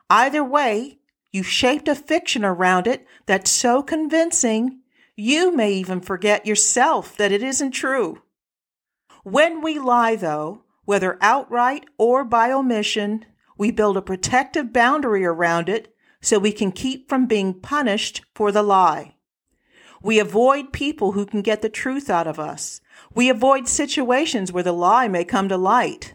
Either 0.10 0.44
way, 0.44 1.00
you've 1.32 1.48
shaped 1.48 1.88
a 1.88 1.96
fiction 1.96 2.46
around 2.46 2.88
it 2.88 3.06
that's 3.26 3.50
so 3.50 3.82
convincing 3.82 4.82
you 5.16 5.56
may 5.56 5.72
even 5.72 6.02
forget 6.02 6.46
yourself 6.46 7.16
that 7.18 7.32
it 7.32 7.42
isn't 7.42 7.72
true. 7.72 8.22
When 9.26 9.64
we 9.64 9.80
lie, 9.80 10.16
though, 10.16 10.62
whether 10.84 11.18
outright 11.20 11.86
or 11.98 12.24
by 12.24 12.52
omission, 12.52 13.26
we 13.58 13.72
build 13.72 13.98
a 13.98 14.02
protective 14.04 14.72
boundary 14.72 15.26
around 15.26 15.68
it 15.68 15.92
so 16.22 16.38
we 16.38 16.52
can 16.52 16.72
keep 16.72 17.10
from 17.10 17.26
being 17.26 17.56
punished 17.56 18.22
for 18.36 18.52
the 18.52 18.62
lie. 18.62 19.16
We 20.04 20.20
avoid 20.20 20.72
people 20.72 21.14
who 21.14 21.26
can 21.26 21.42
get 21.42 21.64
the 21.64 21.70
truth 21.70 22.08
out 22.08 22.28
of 22.28 22.38
us. 22.38 22.82
We 23.16 23.28
avoid 23.28 23.68
situations 23.68 24.52
where 24.52 24.62
the 24.62 24.72
lie 24.72 25.08
may 25.08 25.26
come 25.26 25.50
to 25.50 25.58
light. 25.58 26.14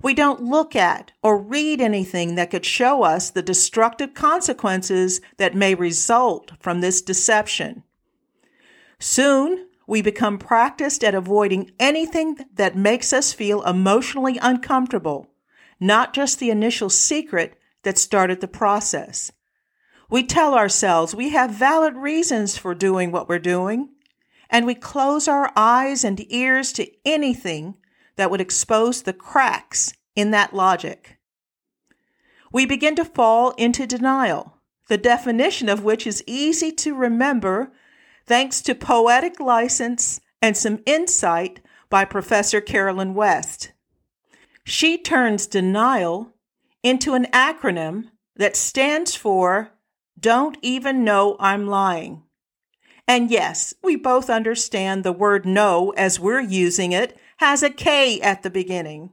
We 0.00 0.14
don't 0.14 0.44
look 0.44 0.76
at 0.76 1.10
or 1.24 1.36
read 1.36 1.80
anything 1.80 2.36
that 2.36 2.52
could 2.52 2.64
show 2.64 3.02
us 3.02 3.30
the 3.30 3.42
destructive 3.42 4.14
consequences 4.14 5.20
that 5.38 5.56
may 5.56 5.74
result 5.74 6.52
from 6.60 6.82
this 6.82 7.02
deception. 7.02 7.82
Soon, 9.00 9.66
we 9.86 10.02
become 10.02 10.38
practiced 10.38 11.02
at 11.02 11.14
avoiding 11.14 11.72
anything 11.78 12.36
that 12.54 12.76
makes 12.76 13.12
us 13.12 13.32
feel 13.32 13.62
emotionally 13.62 14.38
uncomfortable, 14.38 15.30
not 15.80 16.14
just 16.14 16.38
the 16.38 16.50
initial 16.50 16.88
secret 16.88 17.58
that 17.82 17.98
started 17.98 18.40
the 18.40 18.48
process. 18.48 19.32
We 20.08 20.22
tell 20.22 20.54
ourselves 20.54 21.14
we 21.14 21.30
have 21.30 21.50
valid 21.50 21.96
reasons 21.96 22.56
for 22.56 22.74
doing 22.74 23.10
what 23.10 23.28
we're 23.28 23.38
doing, 23.38 23.88
and 24.50 24.66
we 24.66 24.74
close 24.74 25.26
our 25.26 25.50
eyes 25.56 26.04
and 26.04 26.24
ears 26.32 26.72
to 26.74 26.90
anything 27.04 27.76
that 28.16 28.30
would 28.30 28.40
expose 28.40 29.02
the 29.02 29.14
cracks 29.14 29.94
in 30.14 30.30
that 30.30 30.54
logic. 30.54 31.18
We 32.52 32.66
begin 32.66 32.94
to 32.96 33.04
fall 33.04 33.52
into 33.52 33.86
denial, 33.86 34.58
the 34.88 34.98
definition 34.98 35.70
of 35.70 35.82
which 35.82 36.06
is 36.06 36.22
easy 36.26 36.70
to 36.72 36.94
remember 36.94 37.72
thanks 38.32 38.62
to 38.62 38.74
poetic 38.74 39.38
license 39.38 40.18
and 40.40 40.56
some 40.56 40.80
insight 40.86 41.60
by 41.90 42.02
Professor 42.02 42.62
Carolyn 42.62 43.12
West. 43.12 43.72
She 44.64 44.96
turns 44.96 45.46
denial 45.46 46.32
into 46.82 47.12
an 47.12 47.26
acronym 47.26 48.04
that 48.36 48.56
stands 48.56 49.14
for 49.14 49.72
Don't 50.18 50.56
Even 50.62 51.04
Know 51.04 51.36
I'm 51.38 51.66
Lying. 51.66 52.22
And 53.06 53.30
yes, 53.30 53.74
we 53.82 53.96
both 53.96 54.30
understand 54.30 55.04
the 55.04 55.12
word 55.12 55.44
no 55.44 55.90
as 55.90 56.18
we're 56.18 56.40
using 56.40 56.92
it 56.92 57.18
has 57.36 57.62
a 57.62 57.68
K 57.68 58.18
at 58.22 58.42
the 58.42 58.48
beginning. 58.48 59.10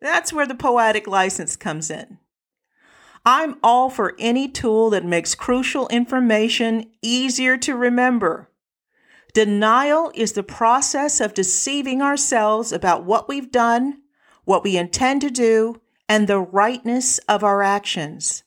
That's 0.00 0.32
where 0.32 0.48
the 0.48 0.56
poetic 0.56 1.06
license 1.06 1.54
comes 1.54 1.92
in. 1.92 2.18
I'm 3.30 3.56
all 3.62 3.90
for 3.90 4.14
any 4.18 4.48
tool 4.48 4.88
that 4.88 5.04
makes 5.04 5.34
crucial 5.34 5.86
information 5.88 6.90
easier 7.02 7.58
to 7.58 7.76
remember. 7.76 8.48
Denial 9.34 10.10
is 10.14 10.32
the 10.32 10.42
process 10.42 11.20
of 11.20 11.34
deceiving 11.34 12.00
ourselves 12.00 12.72
about 12.72 13.04
what 13.04 13.28
we've 13.28 13.50
done, 13.50 14.00
what 14.46 14.64
we 14.64 14.78
intend 14.78 15.20
to 15.20 15.30
do, 15.30 15.78
and 16.08 16.26
the 16.26 16.40
rightness 16.40 17.18
of 17.28 17.44
our 17.44 17.62
actions. 17.62 18.44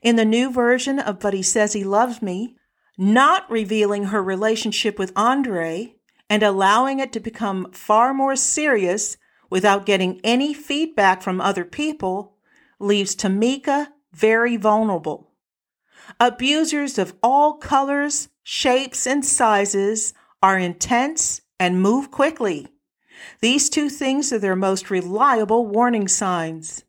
In 0.00 0.16
the 0.16 0.24
new 0.24 0.50
version 0.50 0.98
of 0.98 1.20
But 1.20 1.34
He 1.34 1.42
Says 1.42 1.74
He 1.74 1.84
Loves 1.84 2.22
Me, 2.22 2.56
not 2.96 3.50
revealing 3.50 4.04
her 4.04 4.22
relationship 4.22 4.98
with 4.98 5.12
Andre 5.14 5.96
and 6.30 6.42
allowing 6.42 6.98
it 6.98 7.12
to 7.12 7.20
become 7.20 7.70
far 7.72 8.14
more 8.14 8.36
serious 8.36 9.18
without 9.50 9.84
getting 9.84 10.18
any 10.24 10.54
feedback 10.54 11.20
from 11.20 11.42
other 11.42 11.66
people 11.66 12.31
leaves 12.82 13.14
Tamika 13.16 13.88
very 14.12 14.56
vulnerable. 14.56 15.30
Abusers 16.20 16.98
of 16.98 17.14
all 17.22 17.54
colors, 17.54 18.28
shapes, 18.42 19.06
and 19.06 19.24
sizes 19.24 20.12
are 20.42 20.58
intense 20.58 21.40
and 21.58 21.80
move 21.80 22.10
quickly. 22.10 22.68
These 23.40 23.70
two 23.70 23.88
things 23.88 24.32
are 24.32 24.38
their 24.38 24.56
most 24.56 24.90
reliable 24.90 25.66
warning 25.66 26.08
signs. 26.08 26.84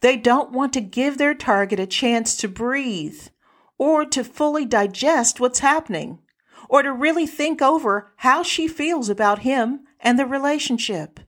They 0.00 0.16
don't 0.16 0.52
want 0.52 0.72
to 0.74 0.80
give 0.80 1.18
their 1.18 1.34
target 1.34 1.80
a 1.80 1.86
chance 1.86 2.36
to 2.38 2.48
breathe 2.48 3.28
or 3.76 4.04
to 4.06 4.24
fully 4.24 4.64
digest 4.64 5.40
what's 5.40 5.60
happening 5.60 6.20
or 6.68 6.82
to 6.82 6.92
really 6.92 7.26
think 7.26 7.60
over 7.62 8.12
how 8.16 8.42
she 8.42 8.68
feels 8.68 9.08
about 9.08 9.40
him 9.40 9.80
and 10.00 10.18
the 10.18 10.26
relationship. 10.26 11.20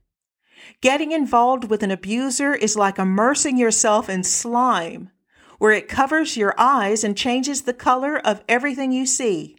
Getting 0.81 1.11
involved 1.11 1.69
with 1.69 1.83
an 1.83 1.91
abuser 1.91 2.53
is 2.53 2.75
like 2.75 2.97
immersing 2.97 3.57
yourself 3.57 4.09
in 4.09 4.23
slime, 4.23 5.11
where 5.59 5.71
it 5.71 5.87
covers 5.87 6.37
your 6.37 6.55
eyes 6.57 7.03
and 7.03 7.15
changes 7.15 7.61
the 7.61 7.73
color 7.73 8.17
of 8.17 8.43
everything 8.49 8.91
you 8.91 9.05
see. 9.05 9.57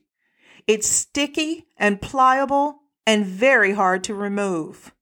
It's 0.67 0.89
sticky 0.89 1.67
and 1.77 2.01
pliable 2.01 2.83
and 3.07 3.27
very 3.27 3.73
hard 3.73 4.05
to 4.05 4.15
remove. 4.15 4.93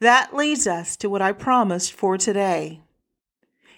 That 0.00 0.34
leads 0.34 0.66
us 0.66 0.96
to 0.96 1.08
what 1.08 1.22
I 1.22 1.32
promised 1.32 1.92
for 1.92 2.18
today. 2.18 2.80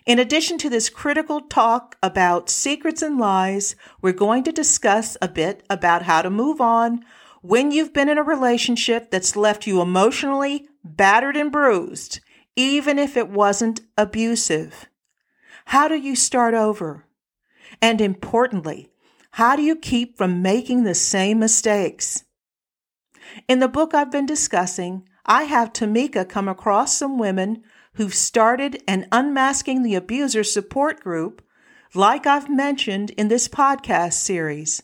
In 0.06 0.18
addition 0.18 0.58
to 0.58 0.70
this 0.70 0.90
critical 0.90 1.40
talk 1.40 1.96
about 2.02 2.50
secrets 2.50 3.00
and 3.00 3.18
lies, 3.18 3.74
we're 4.02 4.12
going 4.12 4.44
to 4.44 4.52
discuss 4.52 5.16
a 5.22 5.28
bit 5.28 5.62
about 5.70 6.02
how 6.02 6.20
to 6.20 6.30
move 6.30 6.60
on 6.60 7.04
when 7.40 7.70
you've 7.70 7.92
been 7.92 8.08
in 8.08 8.18
a 8.18 8.22
relationship 8.22 9.10
that's 9.10 9.36
left 9.36 9.66
you 9.66 9.80
emotionally 9.80 10.66
battered 10.84 11.36
and 11.36 11.50
bruised, 11.50 12.20
even 12.54 12.98
if 12.98 13.16
it 13.16 13.28
wasn't 13.28 13.80
abusive. 13.96 14.86
How 15.66 15.88
do 15.88 15.96
you 15.96 16.14
start 16.14 16.54
over? 16.54 17.06
And 17.80 18.00
importantly, 18.00 18.90
how 19.32 19.56
do 19.56 19.62
you 19.62 19.74
keep 19.74 20.16
from 20.16 20.42
making 20.42 20.84
the 20.84 20.94
same 20.94 21.40
mistakes? 21.40 22.24
In 23.48 23.58
the 23.58 23.68
book 23.68 23.94
I've 23.94 24.12
been 24.12 24.26
discussing, 24.26 25.08
I 25.26 25.44
have 25.44 25.72
Tamika 25.72 26.28
come 26.28 26.48
across 26.48 26.96
some 26.96 27.18
women 27.18 27.64
who've 27.94 28.14
started 28.14 28.82
an 28.86 29.08
Unmasking 29.10 29.82
the 29.82 29.94
Abuser 29.94 30.44
support 30.44 31.00
group, 31.00 31.42
like 31.94 32.26
I've 32.26 32.50
mentioned 32.50 33.10
in 33.10 33.28
this 33.28 33.48
podcast 33.48 34.14
series. 34.14 34.82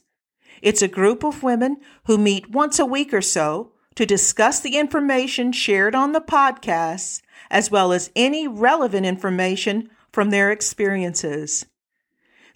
It's 0.63 0.83
a 0.83 0.89
group 0.89 1.25
of 1.25 1.43
women 1.43 1.77
who 2.05 2.19
meet 2.19 2.51
once 2.51 2.79
a 2.79 2.87
week 2.87 3.13
or 3.13 3.23
so 3.23 3.73
to 3.95 4.07
discuss 4.07 4.61
the 4.61 4.77
information 4.77 5.53
shared 5.53 5.95
on 5.95 6.13
the 6.13 6.21
podcast, 6.21 7.23
as 7.51 7.71
well 7.71 7.93
as 7.93 8.11
any 8.15 8.47
relevant 8.47 9.07
information 9.07 9.91
from 10.13 10.31
their 10.31 10.51
experiences. 10.51 11.67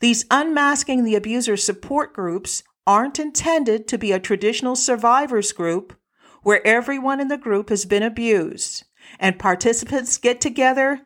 These 0.01 0.27
Unmasking 0.31 1.05
the 1.05 1.15
Abuser 1.15 1.57
support 1.57 2.13
groups 2.13 2.63
aren't 2.87 3.19
intended 3.19 3.89
to 3.89 3.99
be 3.99 4.13
a 4.13 4.21
traditional 4.21 4.77
survivors 4.77 5.53
group 5.53 5.95
where 6.43 6.67
everyone 6.67 7.21
in 7.21 7.29
the 7.29 7.39
group 7.39 7.71
has 7.71 7.85
been 7.85 8.03
abused 8.03 8.85
and 9.19 9.39
participants 9.39 10.19
get 10.19 10.41
together 10.41 11.01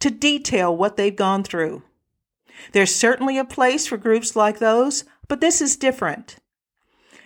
to 0.00 0.10
detail 0.10 0.76
what 0.76 0.96
they've 0.96 1.16
gone 1.16 1.42
through. 1.42 1.82
There's 2.72 2.94
certainly 2.94 3.38
a 3.38 3.44
place 3.44 3.86
for 3.86 3.96
groups 3.96 4.36
like 4.36 4.58
those, 4.58 5.04
but 5.28 5.40
this 5.40 5.60
is 5.60 5.76
different. 5.76 6.36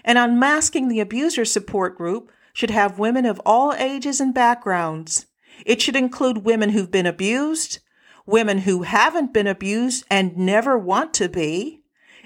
An 0.05 0.17
Unmasking 0.17 0.89
the 0.89 1.01
Abuser 1.01 1.45
support 1.45 1.97
group 1.97 2.31
should 2.57 2.71
have 2.71 2.99
women 2.99 3.27
of 3.27 3.39
all 3.45 3.75
ages 3.75 4.19
and 4.19 4.33
backgrounds. 4.33 5.27
It 5.67 5.83
should 5.83 5.95
include 5.95 6.39
women 6.39 6.71
who've 6.71 6.91
been 6.91 7.05
abused, 7.05 7.81
women 8.25 8.61
who 8.61 8.85
haven't 8.85 9.35
been 9.35 9.47
abused 9.47 10.07
and 10.11 10.39
never 10.39 10.79
want 10.79 11.13
to 11.15 11.29
be, 11.29 11.83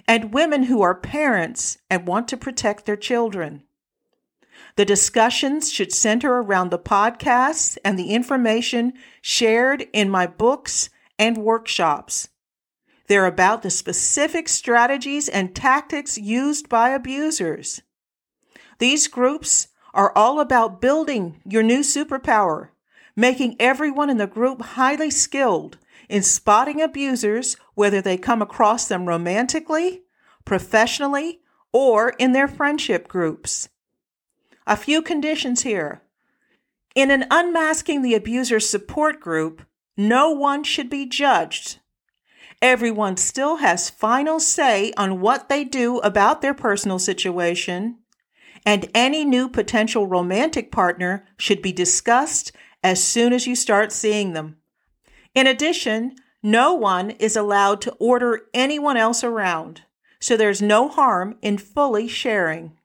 and 0.06 0.32
women 0.32 0.62
who 0.62 0.82
are 0.82 0.94
parents 0.94 1.78
and 1.90 2.06
want 2.06 2.28
to 2.28 2.36
protect 2.36 2.86
their 2.86 2.96
children. 2.96 3.64
The 4.76 4.84
discussions 4.84 5.72
should 5.72 5.92
center 5.92 6.34
around 6.34 6.70
the 6.70 6.78
podcasts 6.78 7.76
and 7.84 7.98
the 7.98 8.10
information 8.10 8.92
shared 9.20 9.88
in 9.92 10.08
my 10.08 10.28
books 10.28 10.90
and 11.18 11.38
workshops. 11.38 12.28
They're 13.08 13.26
about 13.26 13.62
the 13.62 13.70
specific 13.70 14.48
strategies 14.48 15.28
and 15.28 15.56
tactics 15.56 16.16
used 16.16 16.68
by 16.68 16.90
abusers. 16.90 17.82
These 18.78 19.08
groups 19.08 19.66
are 19.94 20.12
all 20.16 20.40
about 20.40 20.80
building 20.80 21.40
your 21.44 21.62
new 21.62 21.80
superpower, 21.80 22.68
making 23.16 23.56
everyone 23.58 24.10
in 24.10 24.18
the 24.18 24.26
group 24.26 24.62
highly 24.62 25.10
skilled 25.10 25.78
in 26.08 26.22
spotting 26.22 26.82
abusers, 26.82 27.56
whether 27.74 28.02
they 28.02 28.18
come 28.18 28.42
across 28.42 28.88
them 28.88 29.06
romantically, 29.06 30.02
professionally, 30.44 31.40
or 31.72 32.10
in 32.18 32.32
their 32.32 32.48
friendship 32.48 33.06
groups. 33.06 33.68
A 34.66 34.76
few 34.76 35.02
conditions 35.02 35.62
here. 35.62 36.02
In 36.96 37.12
an 37.12 37.26
unmasking 37.30 38.02
the 38.02 38.14
abuser 38.14 38.58
support 38.58 39.20
group, 39.20 39.64
no 39.96 40.30
one 40.30 40.64
should 40.64 40.90
be 40.90 41.06
judged. 41.06 41.78
Everyone 42.60 43.16
still 43.16 43.56
has 43.56 43.88
final 43.88 44.40
say 44.40 44.92
on 44.96 45.20
what 45.20 45.48
they 45.48 45.62
do 45.62 45.98
about 45.98 46.42
their 46.42 46.52
personal 46.52 46.98
situation, 46.98 47.98
and 48.64 48.90
any 48.94 49.24
new 49.24 49.48
potential 49.48 50.06
romantic 50.06 50.70
partner 50.70 51.26
should 51.36 51.62
be 51.62 51.72
discussed 51.72 52.52
as 52.82 53.02
soon 53.02 53.32
as 53.32 53.46
you 53.46 53.54
start 53.54 53.92
seeing 53.92 54.32
them. 54.32 54.56
In 55.34 55.46
addition, 55.46 56.16
no 56.42 56.74
one 56.74 57.10
is 57.10 57.36
allowed 57.36 57.80
to 57.82 57.92
order 57.98 58.42
anyone 58.54 58.96
else 58.96 59.22
around, 59.22 59.82
so 60.18 60.36
there's 60.36 60.62
no 60.62 60.88
harm 60.88 61.36
in 61.42 61.58
fully 61.58 62.08
sharing. 62.08 62.76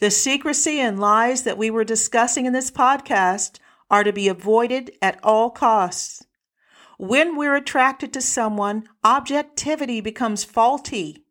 The 0.00 0.10
secrecy 0.10 0.80
and 0.80 0.98
lies 0.98 1.42
that 1.44 1.58
we 1.58 1.70
were 1.70 1.84
discussing 1.84 2.46
in 2.46 2.52
this 2.52 2.70
podcast 2.70 3.58
are 3.90 4.02
to 4.02 4.12
be 4.12 4.26
avoided 4.26 4.90
at 5.00 5.20
all 5.22 5.50
costs. 5.50 6.24
When 6.98 7.36
we're 7.36 7.56
attracted 7.56 8.12
to 8.14 8.20
someone, 8.20 8.88
objectivity 9.04 10.00
becomes 10.00 10.44
faulty. 10.44 11.24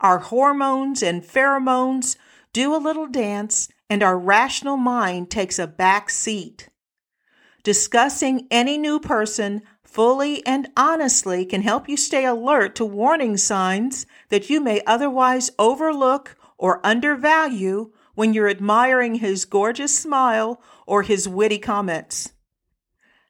Our 0.00 0.18
hormones 0.18 1.02
and 1.02 1.22
pheromones 1.22 2.16
do 2.58 2.74
a 2.74 2.76
little 2.76 3.06
dance, 3.06 3.68
and 3.88 4.02
our 4.02 4.18
rational 4.18 4.76
mind 4.76 5.30
takes 5.30 5.60
a 5.60 5.66
back 5.68 6.10
seat. 6.10 6.68
Discussing 7.62 8.48
any 8.50 8.76
new 8.76 8.98
person 8.98 9.62
fully 9.84 10.44
and 10.44 10.68
honestly 10.76 11.46
can 11.46 11.62
help 11.62 11.88
you 11.88 11.96
stay 11.96 12.24
alert 12.24 12.74
to 12.74 12.84
warning 12.84 13.36
signs 13.36 14.06
that 14.30 14.50
you 14.50 14.60
may 14.60 14.80
otherwise 14.88 15.52
overlook 15.56 16.36
or 16.58 16.84
undervalue 16.84 17.92
when 18.16 18.34
you're 18.34 18.48
admiring 18.48 19.14
his 19.14 19.44
gorgeous 19.44 19.96
smile 19.96 20.60
or 20.84 21.04
his 21.04 21.28
witty 21.28 21.58
comments. 21.58 22.32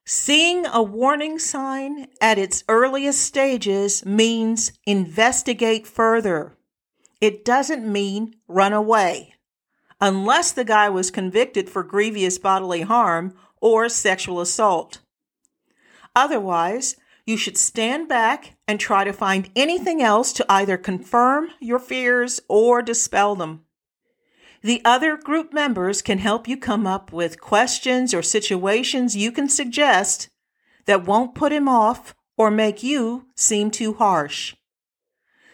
Seeing 0.07 0.64
a 0.64 0.83
warning 0.83 1.38
sign 1.38 2.07
at 2.19 2.38
its 2.38 2.64
earliest 2.67 3.21
stages 3.21 4.07
means 4.07 4.73
investigate 4.87 5.87
further. 5.87 6.58
It 7.20 7.44
doesn't 7.44 7.90
mean 7.90 8.37
run 8.46 8.72
away, 8.72 9.35
unless 10.00 10.52
the 10.52 10.64
guy 10.64 10.88
was 10.88 11.11
convicted 11.11 11.68
for 11.68 11.83
grievous 11.83 12.38
bodily 12.38 12.83
harm 12.83 13.35
or 13.61 13.88
sexual 13.88 14.40
assault. 14.40 15.00
Otherwise, 16.14 16.96
you 17.26 17.37
should 17.37 17.59
stand 17.59 18.09
back 18.09 18.57
and 18.66 18.81
try 18.81 19.04
to 19.04 19.12
find 19.12 19.50
anything 19.54 20.00
else 20.00 20.33
to 20.33 20.46
either 20.48 20.76
confirm 20.76 21.48
your 21.61 21.78
fears 21.78 22.40
or 22.48 22.81
dispel 22.83 23.35
them. 23.35 23.64
The 24.62 24.81
other 24.85 25.16
group 25.16 25.52
members 25.52 26.02
can 26.02 26.18
help 26.18 26.48
you 26.48 26.57
come 26.57 26.87
up 26.87 27.12
with 27.12 27.40
questions 27.40 28.14
or 28.14 28.22
situations 28.22 29.16
you 29.16 29.31
can 29.31 29.48
suggest 29.48 30.31
that 30.87 31.04
won't 31.04 31.35
put 31.35 31.52
him 31.52 31.68
off 31.68 32.14
or 32.37 32.50
make 32.50 32.83
you 32.83 33.26
seem 33.37 33.70
too 33.70 33.94
harsh. 33.94 34.54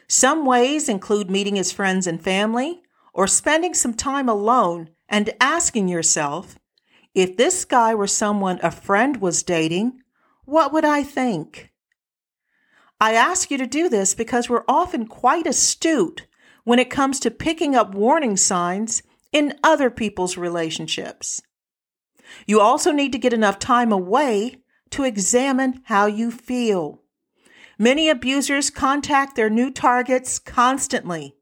Some 0.09 0.45
ways 0.45 0.89
include 0.89 1.31
meeting 1.31 1.57
his 1.57 1.73
friends 1.73 2.07
and 2.07 2.23
family 2.23 2.83
or 3.13 3.27
spending 3.27 3.75
some 3.75 3.95
time 3.95 4.29
alone 4.29 4.91
and 5.09 5.31
asking 5.41 5.89
yourself, 5.89 6.59
if 7.15 7.37
this 7.37 7.65
guy 7.65 7.95
were 7.95 8.07
someone 8.07 8.59
a 8.63 8.71
friend 8.71 9.19
was 9.19 9.43
dating, 9.43 10.01
what 10.45 10.73
would 10.73 10.85
I 10.85 11.03
think? 11.03 11.71
I 13.01 13.15
ask 13.15 13.51
you 13.51 13.59
to 13.59 13.67
do 13.67 13.89
this 13.89 14.15
because 14.15 14.49
we're 14.49 14.65
often 14.69 15.07
quite 15.07 15.47
astute 15.47 16.27
when 16.65 16.79
it 16.79 16.91
comes 16.91 17.21
to 17.21 17.31
picking 17.31 17.75
up 17.75 17.95
warning 17.95 18.37
signs 18.37 19.03
in 19.33 19.59
other 19.63 19.91
people's 19.91 20.37
relationships. 20.37 21.43
You 22.47 22.61
also 22.61 22.91
need 22.93 23.13
to 23.13 23.19
get 23.19 23.33
enough 23.33 23.59
time 23.59 23.93
away 23.93 24.57
to 24.91 25.05
examine 25.05 25.83
how 25.85 26.07
you 26.07 26.31
feel. 26.31 27.04
Many 27.79 28.09
abusers 28.09 28.71
contact 28.71 29.37
their 29.37 29.51
new 29.51 29.71
targets 29.71 30.39
constantly. 30.39 31.37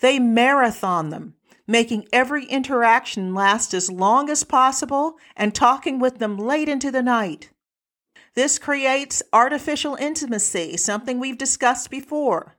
They 0.00 0.18
marathon 0.18 1.10
them, 1.10 1.34
making 1.66 2.08
every 2.12 2.44
interaction 2.44 3.34
last 3.34 3.74
as 3.74 3.90
long 3.90 4.30
as 4.30 4.44
possible 4.44 5.16
and 5.36 5.54
talking 5.54 5.98
with 5.98 6.18
them 6.18 6.36
late 6.36 6.68
into 6.68 6.90
the 6.90 7.02
night. 7.02 7.50
This 8.34 8.58
creates 8.58 9.22
artificial 9.32 9.94
intimacy, 9.96 10.76
something 10.76 11.20
we've 11.20 11.38
discussed 11.38 11.90
before. 11.90 12.56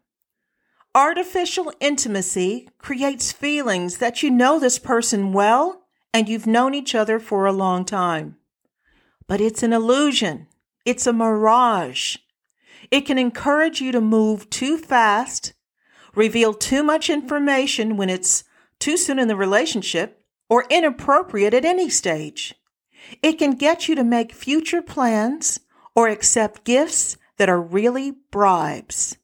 Artificial 0.94 1.74
intimacy 1.80 2.70
creates 2.78 3.32
feelings 3.32 3.98
that 3.98 4.22
you 4.22 4.30
know 4.30 4.60
this 4.60 4.78
person 4.78 5.34
well 5.34 5.88
and 6.14 6.30
you've 6.30 6.46
known 6.46 6.76
each 6.76 6.94
other 6.94 7.20
for 7.20 7.48
a 7.48 7.52
long 7.52 7.84
time. 7.84 8.38
But 9.28 9.42
it's 9.42 9.64
an 9.64 9.74
illusion. 9.74 10.48
It's 10.86 11.08
a 11.08 11.14
mirage. 11.14 12.18
It 12.94 13.08
can 13.08 13.18
encourage 13.18 13.82
you 13.82 13.92
to 13.92 14.00
move 14.00 14.52
too 14.52 14.78
fast, 14.78 15.54
reveal 16.14 16.54
too 16.54 16.84
much 16.84 17.10
information 17.10 17.98
when 17.98 18.08
it's 18.08 18.44
too 18.78 18.98
soon 18.98 19.18
in 19.18 19.28
the 19.28 19.36
relationship, 19.36 20.22
or 20.48 20.68
inappropriate 20.70 21.56
at 21.56 21.66
any 21.66 21.90
stage. 21.90 22.54
It 23.24 23.40
can 23.40 23.56
get 23.56 23.88
you 23.88 23.96
to 23.96 24.04
make 24.04 24.32
future 24.32 24.84
plans 24.84 25.60
or 25.96 26.08
accept 26.08 26.66
gifts 26.66 27.18
that 27.38 27.50
are 27.50 27.60
really 27.60 28.12
bribes. 28.30 29.18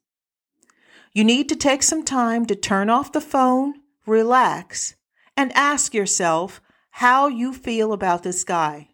You 1.12 1.22
need 1.22 1.48
to 1.48 1.54
take 1.54 1.84
some 1.84 2.04
time 2.04 2.46
to 2.46 2.56
turn 2.56 2.90
off 2.90 3.12
the 3.12 3.20
phone, 3.20 3.74
relax, 4.04 4.96
and 5.36 5.52
ask 5.52 5.94
yourself 5.94 6.60
how 6.90 7.28
you 7.28 7.52
feel 7.52 7.92
about 7.92 8.24
this 8.24 8.42
guy. 8.42 8.89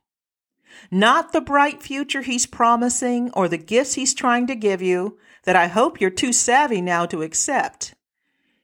Not 0.90 1.32
the 1.32 1.40
bright 1.40 1.82
future 1.82 2.22
he's 2.22 2.46
promising 2.46 3.30
or 3.32 3.48
the 3.48 3.58
gifts 3.58 3.94
he's 3.94 4.14
trying 4.14 4.46
to 4.46 4.54
give 4.54 4.82
you 4.82 5.18
that 5.44 5.56
I 5.56 5.68
hope 5.68 6.00
you're 6.00 6.10
too 6.10 6.32
savvy 6.32 6.80
now 6.80 7.06
to 7.06 7.22
accept. 7.22 7.94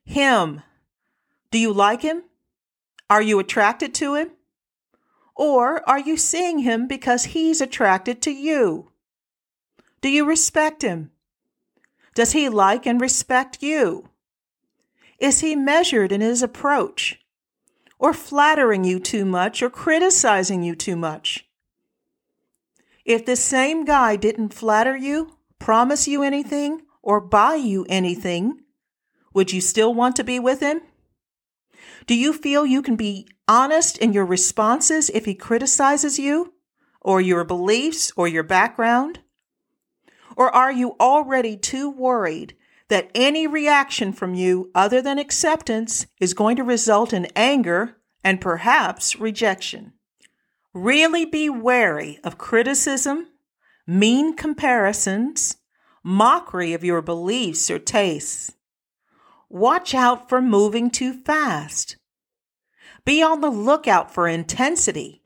Him. 0.05 0.63
Do 1.51 1.59
you 1.59 1.73
like 1.73 2.03
him? 2.03 2.25
Are 3.09 3.23
you 3.23 3.39
attracted 3.39 3.95
to 3.95 4.15
him? 4.15 4.31
Or 5.35 5.89
are 5.89 5.99
you 5.99 6.17
seeing 6.17 6.61
him 6.61 6.87
because 6.87 7.25
he's 7.25 7.61
attracted 7.61 8.21
to 8.23 8.31
you? 8.31 8.91
Do 10.01 10.09
you 10.09 10.25
respect 10.25 10.83
him? 10.83 11.11
Does 12.15 12.33
he 12.33 12.49
like 12.49 12.87
and 12.87 13.01
respect 13.01 13.63
you? 13.63 14.09
Is 15.19 15.41
he 15.41 15.55
measured 15.55 16.11
in 16.11 16.21
his 16.21 16.43
approach? 16.43 17.21
Or 17.99 18.13
flattering 18.13 18.83
you 18.83 18.99
too 18.99 19.25
much 19.25 19.63
or 19.63 19.71
criticizing 19.71 20.63
you 20.65 20.75
too 20.75 20.97
much? 20.97 21.47
If 23.05 23.27
the 23.27 23.37
same 23.37 23.85
guy 23.85 24.17
didn't 24.17 24.55
flatter 24.55 24.97
you, 24.97 25.37
promise 25.59 26.07
you 26.07 26.23
anything, 26.23 26.83
or 27.03 27.21
buy 27.21 27.57
you 27.57 27.85
anything, 27.89 28.61
would 29.35 29.53
you 29.53 29.61
still 29.61 29.93
want 29.93 30.15
to 30.17 30.25
be 30.25 30.39
with 30.39 30.61
him? 30.61 30.83
Do 32.07 32.15
you 32.15 32.33
feel 32.33 32.65
you 32.65 32.83
can 32.83 32.97
be 32.97 33.27
honest 33.49 33.99
in 33.99 34.13
your 34.13 34.27
responses 34.27 35.11
if 35.11 35.25
he 35.25 35.35
criticizes 35.35 36.19
you, 36.19 36.55
or 37.01 37.21
your 37.21 37.45
beliefs, 37.45 38.13
or 38.17 38.29
your 38.29 38.45
background? 38.45 39.21
Or 40.37 40.55
are 40.55 40.73
you 40.73 40.97
already 41.01 41.57
too 41.57 41.91
worried 41.91 42.57
that 42.89 43.11
any 43.15 43.47
reaction 43.47 44.13
from 44.13 44.35
you 44.35 44.71
other 44.75 45.03
than 45.03 45.19
acceptance 45.19 46.07
is 46.21 46.35
going 46.35 46.57
to 46.57 46.65
result 46.65 47.13
in 47.13 47.27
anger 47.35 47.97
and 48.23 48.41
perhaps 48.41 49.19
rejection? 49.19 49.93
Really 50.75 51.27
be 51.27 51.51
wary 51.51 52.19
of 52.25 52.39
criticism, 52.39 53.29
mean 53.87 54.35
comparisons, 54.35 55.57
mockery 56.03 56.73
of 56.73 56.83
your 56.83 57.03
beliefs 57.03 57.71
or 57.71 57.79
tastes. 57.79 58.53
Watch 59.51 59.95
out 59.95 60.31
for 60.31 60.41
moving 60.41 60.91
too 60.91 61.13
fast. 61.13 61.97
Be 63.05 63.23
on 63.23 63.43
the 63.43 63.51
lookout 63.51 64.15
for 64.15 64.27
intensity, 64.27 65.23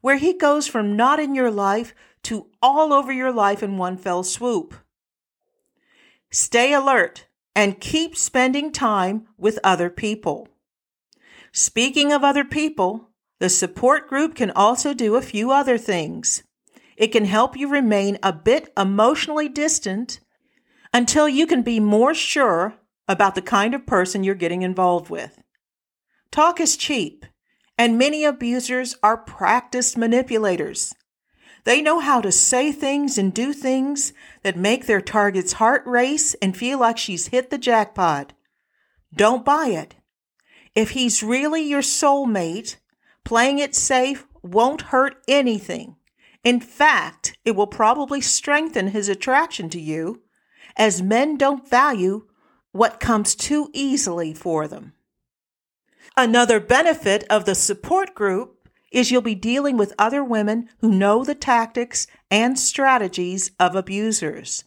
where 0.00 0.16
he 0.16 0.32
goes 0.32 0.66
from 0.66 0.96
not 0.96 1.20
in 1.20 1.34
your 1.34 1.50
life 1.50 1.94
to 2.22 2.46
all 2.62 2.94
over 2.94 3.12
your 3.12 3.32
life 3.32 3.62
in 3.62 3.76
one 3.76 3.98
fell 3.98 4.22
swoop. 4.22 4.74
Stay 6.30 6.72
alert 6.72 7.26
and 7.54 7.80
keep 7.80 8.16
spending 8.16 8.72
time 8.72 9.26
with 9.36 9.58
other 9.62 9.90
people. 9.90 10.48
Speaking 11.52 12.12
of 12.12 12.24
other 12.24 12.44
people, 12.44 13.10
the 13.38 13.48
support 13.48 14.08
group 14.08 14.34
can 14.34 14.50
also 14.50 14.94
do 14.94 15.16
a 15.16 15.22
few 15.22 15.50
other 15.50 15.76
things. 15.78 16.42
It 16.96 17.08
can 17.08 17.26
help 17.26 17.56
you 17.56 17.68
remain 17.68 18.18
a 18.22 18.32
bit 18.32 18.72
emotionally 18.76 19.48
distant 19.48 20.20
until 20.92 21.28
you 21.28 21.46
can 21.46 21.62
be 21.62 21.78
more 21.78 22.14
sure 22.14 22.78
about 23.06 23.34
the 23.34 23.42
kind 23.42 23.74
of 23.74 23.86
person 23.86 24.24
you're 24.24 24.34
getting 24.34 24.62
involved 24.62 25.10
with. 25.10 25.42
Talk 26.30 26.60
is 26.60 26.76
cheap, 26.76 27.26
and 27.78 27.98
many 27.98 28.24
abusers 28.24 28.96
are 29.02 29.18
practiced 29.18 29.96
manipulators. 29.96 30.94
They 31.64 31.82
know 31.82 31.98
how 31.98 32.20
to 32.20 32.32
say 32.32 32.72
things 32.72 33.18
and 33.18 33.34
do 33.34 33.52
things 33.52 34.12
that 34.42 34.56
make 34.56 34.86
their 34.86 35.00
target's 35.00 35.54
heart 35.54 35.82
race 35.84 36.34
and 36.34 36.56
feel 36.56 36.78
like 36.78 36.96
she's 36.96 37.28
hit 37.28 37.50
the 37.50 37.58
jackpot. 37.58 38.32
Don't 39.14 39.44
buy 39.44 39.66
it. 39.68 39.96
If 40.74 40.90
he's 40.90 41.22
really 41.22 41.62
your 41.62 41.82
soulmate, 41.82 42.76
playing 43.26 43.58
it 43.58 43.74
safe 43.74 44.24
won't 44.40 44.82
hurt 44.82 45.16
anything. 45.26 45.96
In 46.44 46.60
fact, 46.60 47.36
it 47.44 47.56
will 47.56 47.66
probably 47.66 48.20
strengthen 48.20 48.88
his 48.88 49.08
attraction 49.08 49.68
to 49.70 49.80
you, 49.80 50.22
as 50.76 51.02
men 51.02 51.36
don't 51.36 51.68
value 51.68 52.28
what 52.70 53.00
comes 53.00 53.34
too 53.34 53.68
easily 53.72 54.32
for 54.32 54.68
them. 54.68 54.92
Another 56.16 56.60
benefit 56.60 57.24
of 57.28 57.46
the 57.46 57.56
support 57.56 58.14
group 58.14 58.68
is 58.92 59.10
you'll 59.10 59.22
be 59.22 59.34
dealing 59.34 59.76
with 59.76 59.92
other 59.98 60.22
women 60.22 60.68
who 60.78 60.92
know 60.92 61.24
the 61.24 61.34
tactics 61.34 62.06
and 62.30 62.56
strategies 62.56 63.50
of 63.58 63.74
abusers. 63.74 64.64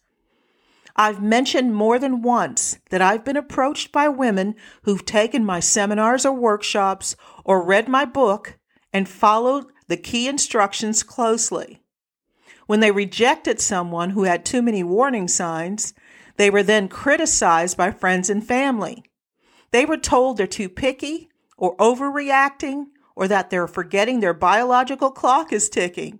I've 1.00 1.24
mentioned 1.24 1.74
more 1.74 1.98
than 1.98 2.22
once 2.22 2.78
that 2.90 3.02
I've 3.02 3.24
been 3.24 3.38
approached 3.38 3.94
by 3.94 4.10
women 4.10 4.56
who've 4.84 5.06
taken 5.06 5.46
my 5.46 5.62
seminars 5.62 6.26
or 6.26 6.34
workshops 6.34 7.16
or 7.50 7.64
read 7.64 7.90
my 7.90 8.06
book 8.06 8.60
and 8.94 9.10
followed 9.10 9.66
the 9.88 9.98
key 9.98 10.28
instructions 10.28 11.02
closely. 11.02 11.82
When 12.68 12.80
they 12.80 12.92
rejected 12.92 13.60
someone 13.60 14.12
who 14.12 14.26
had 14.26 14.46
too 14.46 14.62
many 14.62 14.84
warning 14.84 15.28
signs, 15.28 15.96
they 16.38 16.52
were 16.52 16.62
then 16.62 16.88
criticized 16.88 17.76
by 17.76 17.90
friends 17.90 18.30
and 18.30 18.46
family. 18.46 19.04
They 19.72 19.84
were 19.84 19.98
told 19.98 20.38
they're 20.38 20.46
too 20.46 20.70
picky 20.70 21.28
or 21.58 21.76
overreacting 21.78 22.90
or 23.16 23.28
that 23.28 23.50
they're 23.50 23.68
forgetting 23.68 24.20
their 24.20 24.36
biological 24.36 25.10
clock 25.10 25.52
is 25.52 25.70
ticking. 25.70 26.20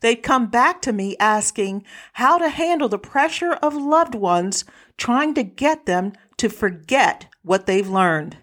They'd 0.00 0.22
come 0.22 0.46
back 0.46 0.80
to 0.82 0.94
me 0.94 1.14
asking 1.20 1.84
how 2.14 2.38
to 2.38 2.48
handle 2.48 2.88
the 2.88 2.98
pressure 2.98 3.52
of 3.52 3.74
loved 3.74 4.14
ones 4.14 4.64
trying 4.96 5.34
to 5.34 5.42
get 5.42 5.84
them 5.84 6.14
to 6.38 6.48
forget 6.48 7.26
what 7.42 7.66
they've 7.66 7.86
learned. 7.86 8.38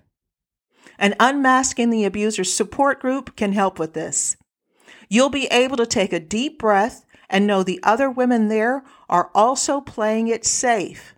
An 0.97 1.15
Unmasking 1.19 1.89
the 1.89 2.05
Abuser 2.05 2.43
support 2.43 2.99
group 2.99 3.35
can 3.35 3.53
help 3.53 3.79
with 3.79 3.93
this. 3.93 4.37
You'll 5.09 5.29
be 5.29 5.47
able 5.47 5.77
to 5.77 5.85
take 5.85 6.13
a 6.13 6.19
deep 6.19 6.59
breath 6.59 7.05
and 7.29 7.45
know 7.45 7.63
the 7.63 7.79
other 7.83 8.09
women 8.09 8.47
there 8.47 8.83
are 9.09 9.29
also 9.35 9.81
playing 9.81 10.27
it 10.27 10.45
safe. 10.45 11.15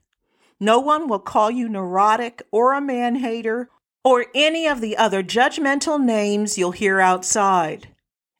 No 0.60 0.80
one 0.80 1.08
will 1.08 1.20
call 1.20 1.52
you 1.52 1.70
neurotic 1.70 2.42
or 2.52 2.74
a 2.74 2.82
man 2.82 3.16
hater 3.16 3.70
or 4.04 4.26
any 4.34 4.68
of 4.68 4.82
the 4.82 4.98
other 4.98 5.22
judgmental 5.22 6.02
names 6.02 6.58
you'll 6.58 6.72
hear 6.72 7.00
outside. 7.00 7.90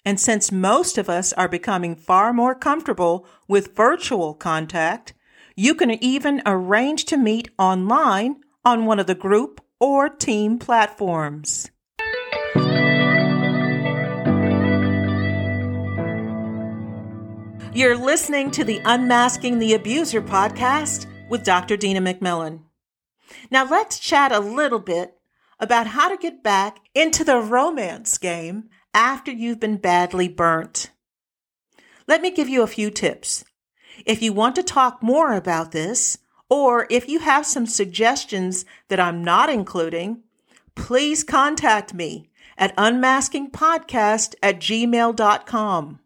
And 0.06 0.20
since 0.20 0.52
most 0.52 0.98
of 0.98 1.10
us 1.10 1.34
are 1.34 1.50
becoming 1.50 1.96
far 1.96 2.32
more 2.32 2.56
comfortable 2.56 3.26
with 3.48 3.76
virtual 3.76 4.34
contact, 4.34 5.14
you 5.56 5.76
can 5.76 5.92
even 6.04 6.42
arrange 6.46 7.06
to 7.06 7.18
meet 7.18 7.50
online 7.60 8.38
on 8.64 8.86
one 8.86 9.00
of 9.00 9.08
the 9.08 9.16
group 9.16 9.60
or 9.80 10.10
team 10.10 10.60
platforms. 10.60 11.70
You're 17.74 17.96
listening 17.96 18.50
to 18.52 18.64
the 18.64 18.82
Unmasking 18.86 19.60
the 19.60 19.76
Abuser 19.76 20.22
podcast 20.22 21.06
with 21.30 21.44
Dr. 21.44 21.78
Dina 21.78 22.02
McMillan. 22.02 22.62
Now 23.52 23.70
let's 23.70 24.00
chat 24.00 24.32
a 24.32 24.40
little 24.40 24.80
bit 24.80 25.14
about 25.60 25.88
how 25.88 26.10
to 26.10 26.18
get 26.18 26.42
back 26.42 26.80
into 26.96 27.24
the 27.24 27.38
romance 27.38 28.18
game 28.18 28.70
after 28.94 29.32
you've 29.32 29.60
been 29.60 29.78
badly 29.78 30.28
burnt. 30.28 30.92
Let 32.08 32.22
me 32.22 32.32
give 32.32 32.50
you 32.50 32.64
a 32.64 32.68
few 32.68 32.90
tips. 32.90 33.46
If 34.06 34.22
you 34.22 34.34
want 34.34 34.56
to 34.56 34.64
talk 34.64 35.04
more 35.04 35.34
about 35.34 35.72
this, 35.72 36.18
or 36.50 36.88
if 36.90 37.08
you 37.10 37.20
have 37.20 37.46
some 37.46 37.66
suggestions 37.66 38.66
that 38.88 39.00
I'm 39.00 39.24
not 39.24 39.50
including, 39.50 40.24
please 40.76 41.24
contact 41.24 41.94
me 41.94 42.30
at 42.58 42.76
unmaskingpodcast 42.78 44.36
at 44.42 44.60
gmail.com. 44.60 46.00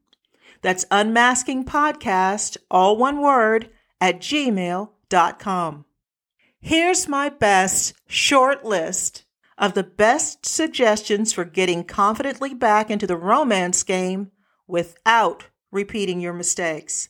That's 0.62 0.86
unmaskingpodcast, 0.86 2.58
all 2.70 2.98
one 2.98 3.22
word, 3.22 3.70
at 4.00 4.20
gmail.com. 4.20 5.86
Here's 6.60 7.08
my 7.08 7.30
best 7.30 7.94
short 8.08 8.64
list 8.64 9.24
of 9.58 9.74
the 9.74 9.84
best 9.84 10.46
suggestions 10.46 11.34
for 11.34 11.46
getting 11.46 11.84
confidently 11.84 12.54
back 12.54 12.90
into 12.90 13.08
the 13.08 13.18
romance 13.18 13.84
game 13.84 14.32
without 14.68 15.48
repeating 15.72 16.20
your 16.20 16.34
mistakes. 16.34 17.10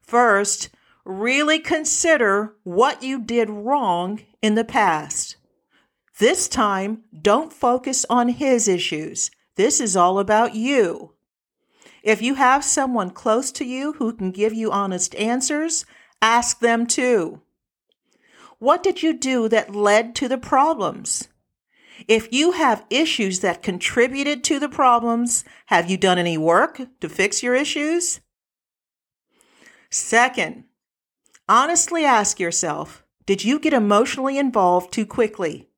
First, 0.00 0.70
really 1.10 1.58
consider 1.58 2.54
what 2.62 3.02
you 3.02 3.20
did 3.20 3.50
wrong 3.50 4.22
in 4.40 4.54
the 4.54 4.64
past. 4.64 5.36
This 6.18 6.48
time, 6.48 7.04
don't 7.20 7.52
focus 7.52 8.04
on 8.10 8.28
his 8.28 8.68
issues. 8.68 9.30
This 9.56 9.80
is 9.80 9.96
all 9.96 10.18
about 10.18 10.54
you. 10.54 11.12
If 12.02 12.22
you 12.22 12.34
have 12.34 12.64
someone 12.64 13.10
close 13.10 13.50
to 13.52 13.64
you 13.64 13.94
who 13.94 14.12
can 14.12 14.30
give 14.30 14.54
you 14.54 14.70
honest 14.70 15.14
answers, 15.16 15.84
ask 16.22 16.60
them 16.60 16.86
too. 16.86 17.42
What 18.58 18.82
did 18.82 19.02
you 19.02 19.16
do 19.16 19.48
that 19.48 19.74
led 19.74 20.14
to 20.16 20.28
the 20.28 20.38
problems? 20.38 21.28
If 22.08 22.32
you 22.32 22.52
have 22.52 22.86
issues 22.90 23.40
that 23.40 23.62
contributed 23.62 24.42
to 24.44 24.58
the 24.58 24.68
problems, 24.68 25.44
have 25.66 25.90
you 25.90 25.96
done 25.96 26.18
any 26.18 26.38
work 26.38 26.80
to 27.00 27.08
fix 27.08 27.42
your 27.42 27.54
issues? 27.54 28.20
Second, 29.90 30.64
honestly 31.50 32.04
ask 32.04 32.38
yourself, 32.38 33.04
did 33.26 33.42
you 33.44 33.58
get 33.58 33.72
emotionally 33.72 34.38
involved 34.38 34.92
too 34.92 35.04
quickly? 35.04 35.68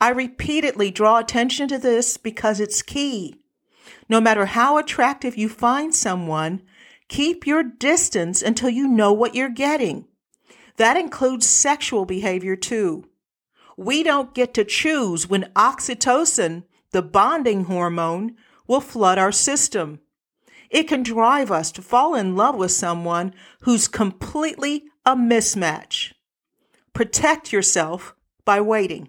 I 0.00 0.08
repeatedly 0.10 0.90
draw 0.90 1.18
attention 1.18 1.68
to 1.68 1.78
this 1.78 2.16
because 2.16 2.58
it's 2.58 2.82
key. 2.82 3.36
No 4.08 4.20
matter 4.20 4.46
how 4.46 4.78
attractive 4.78 5.36
you 5.36 5.48
find 5.48 5.94
someone, 5.94 6.62
keep 7.06 7.46
your 7.46 7.62
distance 7.62 8.42
until 8.42 8.68
you 8.68 8.88
know 8.88 9.12
what 9.12 9.36
you're 9.36 9.48
getting. 9.48 10.06
That 10.76 10.96
includes 10.96 11.46
sexual 11.46 12.04
behavior 12.04 12.56
too. 12.56 13.04
We 13.76 14.02
don't 14.02 14.34
get 14.34 14.54
to 14.54 14.64
choose 14.64 15.28
when 15.28 15.52
oxytocin, 15.54 16.64
the 16.90 17.02
bonding 17.02 17.64
hormone, 17.64 18.34
will 18.66 18.80
flood 18.80 19.18
our 19.18 19.32
system. 19.32 20.00
It 20.70 20.84
can 20.84 21.02
drive 21.02 21.50
us 21.50 21.72
to 21.72 21.82
fall 21.82 22.14
in 22.14 22.36
love 22.36 22.54
with 22.54 22.70
someone 22.70 23.34
who's 23.62 23.88
completely 23.88 24.84
a 25.04 25.16
mismatch. 25.16 26.12
Protect 26.92 27.52
yourself 27.52 28.14
by 28.44 28.60
waiting. 28.60 29.08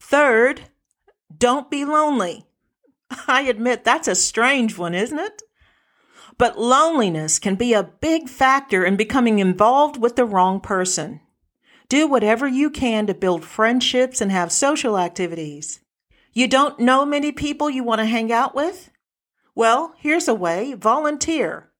Third, 0.00 0.62
don't 1.36 1.70
be 1.70 1.84
lonely. 1.84 2.44
I 3.28 3.42
admit 3.42 3.84
that's 3.84 4.08
a 4.08 4.14
strange 4.14 4.76
one, 4.76 4.94
isn't 4.94 5.18
it? 5.18 5.42
But 6.38 6.58
loneliness 6.58 7.38
can 7.38 7.54
be 7.54 7.72
a 7.72 7.82
big 7.82 8.28
factor 8.28 8.84
in 8.84 8.96
becoming 8.96 9.38
involved 9.38 9.96
with 9.96 10.16
the 10.16 10.24
wrong 10.24 10.60
person. 10.60 11.20
Do 11.88 12.08
whatever 12.08 12.48
you 12.48 12.70
can 12.70 13.06
to 13.06 13.14
build 13.14 13.44
friendships 13.44 14.20
and 14.20 14.32
have 14.32 14.50
social 14.50 14.98
activities. 14.98 15.80
You 16.32 16.48
don't 16.48 16.80
know 16.80 17.04
many 17.04 17.32
people 17.32 17.68
you 17.68 17.84
want 17.84 17.98
to 18.00 18.06
hang 18.06 18.32
out 18.32 18.54
with? 18.54 18.90
Well, 19.54 19.94
here's 19.98 20.28
a 20.28 20.34
way 20.34 20.74
volunteer. 20.74 21.70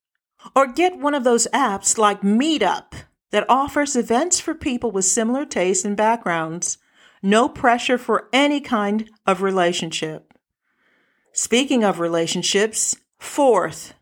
Or 0.55 0.67
get 0.67 0.99
one 0.99 1.15
of 1.15 1.25
those 1.25 1.47
apps 1.55 1.97
like 1.97 2.21
Meetup 2.23 2.93
that 3.31 3.49
offers 3.49 3.97
events 3.97 4.41
for 4.41 4.55
people 4.55 4.91
with 4.91 5.05
similar 5.05 5.47
tastes 5.47 5.85
and 5.85 5.97
backgrounds. 5.97 6.79
No 7.23 7.49
pressure 7.49 7.99
for 7.99 8.29
any 8.33 8.61
kind 8.61 9.09
of 9.27 9.43
relationship. 9.43 10.35
Speaking 11.33 11.83
of 11.83 11.99
relationships, 12.01 12.97
fourth, 13.19 13.95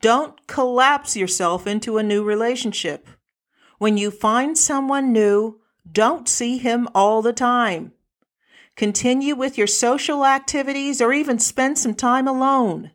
don't 0.00 0.46
collapse 0.46 1.16
yourself 1.16 1.66
into 1.66 1.96
a 1.96 2.02
new 2.02 2.22
relationship. 2.22 3.08
When 3.78 3.96
you 3.96 4.10
find 4.10 4.58
someone 4.58 5.12
new, 5.12 5.60
don't 5.90 6.28
see 6.28 6.58
him 6.58 6.88
all 6.94 7.22
the 7.22 7.32
time. 7.32 7.92
Continue 8.76 9.34
with 9.34 9.56
your 9.56 9.66
social 9.66 10.26
activities 10.26 11.00
or 11.00 11.12
even 11.12 11.38
spend 11.38 11.78
some 11.78 11.94
time 11.94 12.28
alone. 12.28 12.90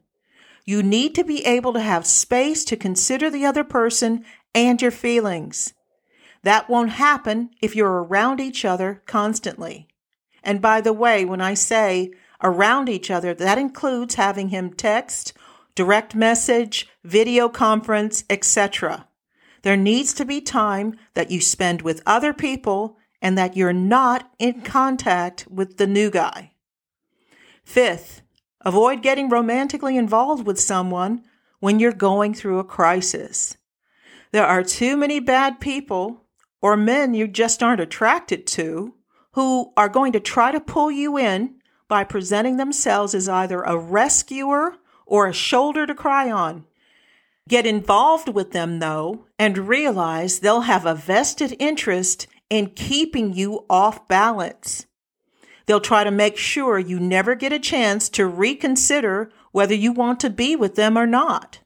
You 0.66 0.82
need 0.82 1.14
to 1.16 1.24
be 1.24 1.46
able 1.46 1.74
to 1.74 1.82
have 1.82 2.06
space 2.06 2.64
to 2.66 2.78
consider 2.78 3.30
the 3.30 3.46
other 3.46 3.64
person 3.64 4.24
and 4.56 4.82
your 4.82 4.92
feelings. 4.92 5.74
That 6.44 6.70
won't 6.70 6.92
happen 6.92 7.52
if 7.62 7.76
you're 7.76 8.04
around 8.04 8.40
each 8.40 8.66
other 8.66 9.02
constantly. 9.06 9.88
And 10.44 10.62
by 10.62 10.82
the 10.82 10.94
way, 10.94 11.26
when 11.26 11.42
I 11.42 11.54
say 11.54 12.12
around 12.42 12.90
each 12.90 13.10
other, 13.10 13.34
that 13.34 13.58
includes 13.58 14.16
having 14.16 14.50
him 14.50 14.74
text, 14.74 15.34
direct 15.76 16.16
message, 16.16 16.88
video 17.04 17.50
conference, 17.50 18.24
etc. 18.30 19.08
There 19.64 19.78
needs 19.78 20.14
to 20.16 20.26
be 20.26 20.42
time 20.42 20.98
that 21.14 21.32
you 21.32 21.40
spend 21.40 21.82
with 21.82 22.04
other 22.06 22.34
people 22.34 22.98
and 23.22 23.38
that 23.38 23.56
you're 23.56 23.72
not 23.74 24.30
in 24.38 24.62
contact 24.62 25.48
with 25.50 25.78
the 25.78 25.88
new 25.88 26.12
guy. 26.12 26.52
Fifth, 27.64 28.23
Avoid 28.64 29.02
getting 29.02 29.30
romantically 29.30 29.98
involved 29.98 30.48
with 30.48 30.60
someone 30.60 31.24
when 31.60 31.80
you're 31.80 31.92
going 31.92 32.34
through 32.34 32.60
a 32.60 32.64
crisis. 32.64 33.58
There 34.32 34.46
are 34.46 34.64
too 34.64 34.98
many 34.98 35.20
bad 35.20 35.60
people, 35.60 36.26
or 36.62 36.78
men 36.78 37.14
you 37.14 37.28
just 37.28 37.62
aren't 37.62 37.82
attracted 37.82 38.48
to, 38.48 38.96
who 39.34 39.74
are 39.76 39.90
going 39.90 40.14
to 40.14 40.20
try 40.20 40.52
to 40.52 40.60
pull 40.60 40.90
you 40.90 41.18
in 41.18 41.56
by 41.88 42.04
presenting 42.04 42.58
themselves 42.58 43.14
as 43.14 43.28
either 43.28 43.62
a 43.64 43.78
rescuer 43.78 44.76
or 45.06 45.28
a 45.28 45.34
shoulder 45.34 45.86
to 45.86 45.94
cry 45.94 46.32
on. 46.32 46.66
Get 47.50 47.66
involved 47.66 48.30
with 48.30 48.52
them, 48.52 48.80
though, 48.80 49.26
and 49.38 49.68
realize 49.68 50.40
they'll 50.40 50.62
have 50.62 50.86
a 50.86 50.96
vested 50.96 51.56
interest 51.60 52.28
in 52.50 52.70
keeping 52.70 53.34
you 53.34 53.66
off 53.70 54.08
balance. 54.08 54.86
They'll 55.66 55.80
try 55.80 56.04
to 56.04 56.12
make 56.12 56.38
sure 56.38 56.78
you 56.78 57.00
never 57.00 57.36
get 57.36 57.54
a 57.54 57.60
chance 57.60 58.10
to 58.10 58.28
reconsider 58.28 59.32
whether 59.52 59.74
you 59.74 59.92
want 59.92 60.20
to 60.22 60.30
be 60.30 60.56
with 60.56 60.76
them 60.76 60.98
or 60.98 61.06
not. 61.06 61.60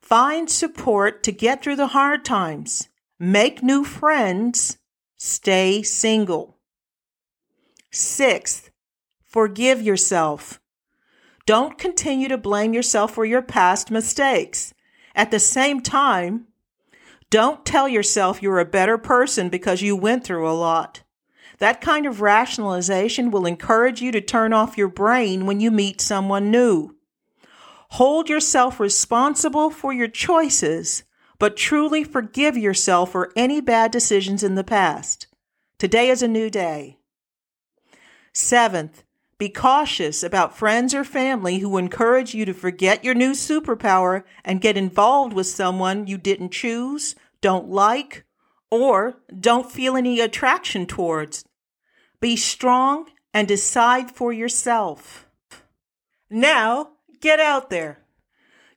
Find 0.00 0.50
support 0.50 1.22
to 1.22 1.32
get 1.32 1.62
through 1.62 1.76
the 1.76 1.88
hard 1.88 2.24
times. 2.24 2.88
Make 3.18 3.62
new 3.62 3.84
friends. 3.84 4.78
Stay 5.16 5.82
single. 5.82 6.58
Sixth, 7.90 8.70
forgive 9.22 9.80
yourself. 9.80 10.60
Don't 11.46 11.78
continue 11.78 12.28
to 12.28 12.36
blame 12.36 12.74
yourself 12.74 13.14
for 13.14 13.24
your 13.24 13.40
past 13.40 13.90
mistakes. 13.90 14.74
At 15.14 15.30
the 15.30 15.38
same 15.38 15.80
time, 15.80 16.48
don't 17.30 17.64
tell 17.64 17.88
yourself 17.88 18.42
you're 18.42 18.58
a 18.58 18.64
better 18.64 18.98
person 18.98 19.48
because 19.48 19.80
you 19.80 19.94
went 19.94 20.24
through 20.24 20.48
a 20.48 20.52
lot. 20.52 21.03
That 21.58 21.80
kind 21.80 22.06
of 22.06 22.20
rationalization 22.20 23.30
will 23.30 23.46
encourage 23.46 24.02
you 24.02 24.10
to 24.12 24.20
turn 24.20 24.52
off 24.52 24.76
your 24.76 24.88
brain 24.88 25.46
when 25.46 25.60
you 25.60 25.70
meet 25.70 26.00
someone 26.00 26.50
new. 26.50 26.96
Hold 27.90 28.28
yourself 28.28 28.80
responsible 28.80 29.70
for 29.70 29.92
your 29.92 30.08
choices, 30.08 31.04
but 31.38 31.56
truly 31.56 32.02
forgive 32.02 32.56
yourself 32.56 33.12
for 33.12 33.32
any 33.36 33.60
bad 33.60 33.92
decisions 33.92 34.42
in 34.42 34.56
the 34.56 34.64
past. 34.64 35.28
Today 35.78 36.08
is 36.08 36.22
a 36.22 36.28
new 36.28 36.50
day. 36.50 36.98
Seventh, 38.32 39.04
be 39.38 39.48
cautious 39.48 40.22
about 40.22 40.56
friends 40.56 40.94
or 40.94 41.04
family 41.04 41.58
who 41.58 41.76
encourage 41.76 42.34
you 42.34 42.44
to 42.44 42.54
forget 42.54 43.04
your 43.04 43.14
new 43.14 43.32
superpower 43.32 44.24
and 44.44 44.60
get 44.60 44.76
involved 44.76 45.32
with 45.32 45.46
someone 45.46 46.06
you 46.06 46.18
didn't 46.18 46.50
choose, 46.50 47.14
don't 47.40 47.68
like, 47.68 48.23
or 48.82 49.16
don't 49.38 49.70
feel 49.70 49.96
any 49.96 50.20
attraction 50.20 50.86
towards. 50.86 51.44
Be 52.20 52.36
strong 52.36 53.06
and 53.32 53.48
decide 53.48 54.10
for 54.10 54.32
yourself. 54.32 55.26
Now, 56.30 56.90
get 57.20 57.40
out 57.40 57.70
there. 57.70 58.00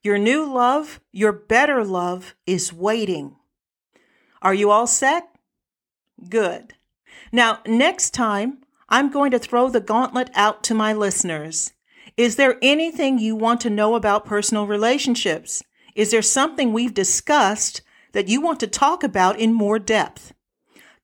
Your 0.04 0.18
new 0.18 0.46
love, 0.46 1.00
your 1.12 1.32
better 1.32 1.84
love 1.84 2.36
is 2.46 2.72
waiting. 2.72 3.36
Are 4.42 4.54
you 4.54 4.72
all 4.72 4.88
set? 4.88 5.28
Good. 6.30 6.74
Now, 7.32 7.60
next 7.66 8.12
time, 8.12 8.60
I'm 8.90 9.12
going 9.12 9.32
to 9.32 9.40
throw 9.40 9.70
the 9.70 9.82
gauntlet 9.82 10.30
out 10.34 10.64
to 10.66 10.74
my 10.74 10.94
listeners. 10.94 11.74
Is 12.16 12.36
there 12.36 12.58
anything 12.62 13.20
you 13.20 13.36
want 13.36 13.62
to 13.62 13.70
know 13.70 13.96
about 13.96 14.26
personal 14.26 14.66
relationships? 14.66 15.64
Is 15.94 16.12
there 16.12 16.22
something 16.22 16.72
we've 16.72 16.94
discussed 16.94 17.82
that 18.18 18.28
you 18.28 18.42
want 18.42 18.60
to 18.60 18.66
talk 18.66 19.04
about 19.04 19.40
in 19.40 19.54
more 19.54 19.78
depth. 19.78 20.34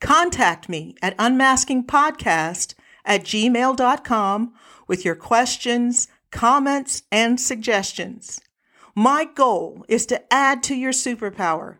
Contact 0.02 0.68
me 0.68 0.96
at 1.00 1.16
unmaskingpodcast 1.18 2.74
at 3.06 3.24
gmail.com 3.24 4.54
with 4.88 5.06
your 5.06 5.14
questions, 5.14 6.08
comments, 6.32 7.04
and 7.12 7.40
suggestions. 7.40 8.42
My 8.96 9.26
goal 9.26 9.86
is 9.88 10.08
to 10.08 10.34
add 10.34 10.64
to 10.64 10.74
your 10.74 10.92
superpower, 10.92 11.78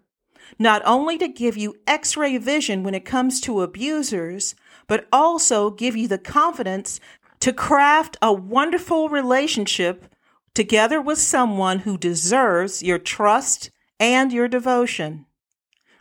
not 0.60 0.84
only 0.86 1.18
to 1.18 1.28
give 1.28 1.58
you 1.58 1.78
x 1.88 2.16
ray 2.16 2.38
vision 2.38 2.84
when 2.84 2.94
it 2.94 3.04
comes 3.04 3.42
to 3.42 3.64
abusers, 3.64 4.54
but 4.86 5.08
also 5.12 5.72
give 5.72 5.96
you 5.96 6.08
the 6.08 6.20
confidence 6.20 7.00
to 7.40 7.52
craft 7.52 8.18
a 8.22 8.32
wonderful 8.32 9.10
relationship 9.10 10.06
together 10.54 11.02
with 11.02 11.18
someone 11.18 11.80
who 11.80 11.98
deserves 11.98 12.84
your 12.84 13.00
trust 13.00 13.72
and 14.04 14.34
your 14.34 14.50
devotion. 14.50 15.26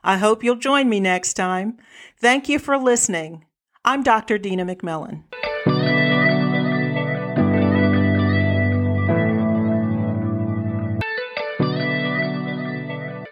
I 0.03 0.17
hope 0.17 0.43
you'll 0.43 0.57
join 0.57 0.89
me 0.89 0.99
next 0.99 1.35
time. 1.35 1.79
Thank 2.21 2.49
you 2.49 2.59
for 2.59 2.77
listening. 2.77 3.45
I'm 3.85 4.03
Dr. 4.03 4.39
Dina 4.39 4.67
McMillan. 4.67 5.23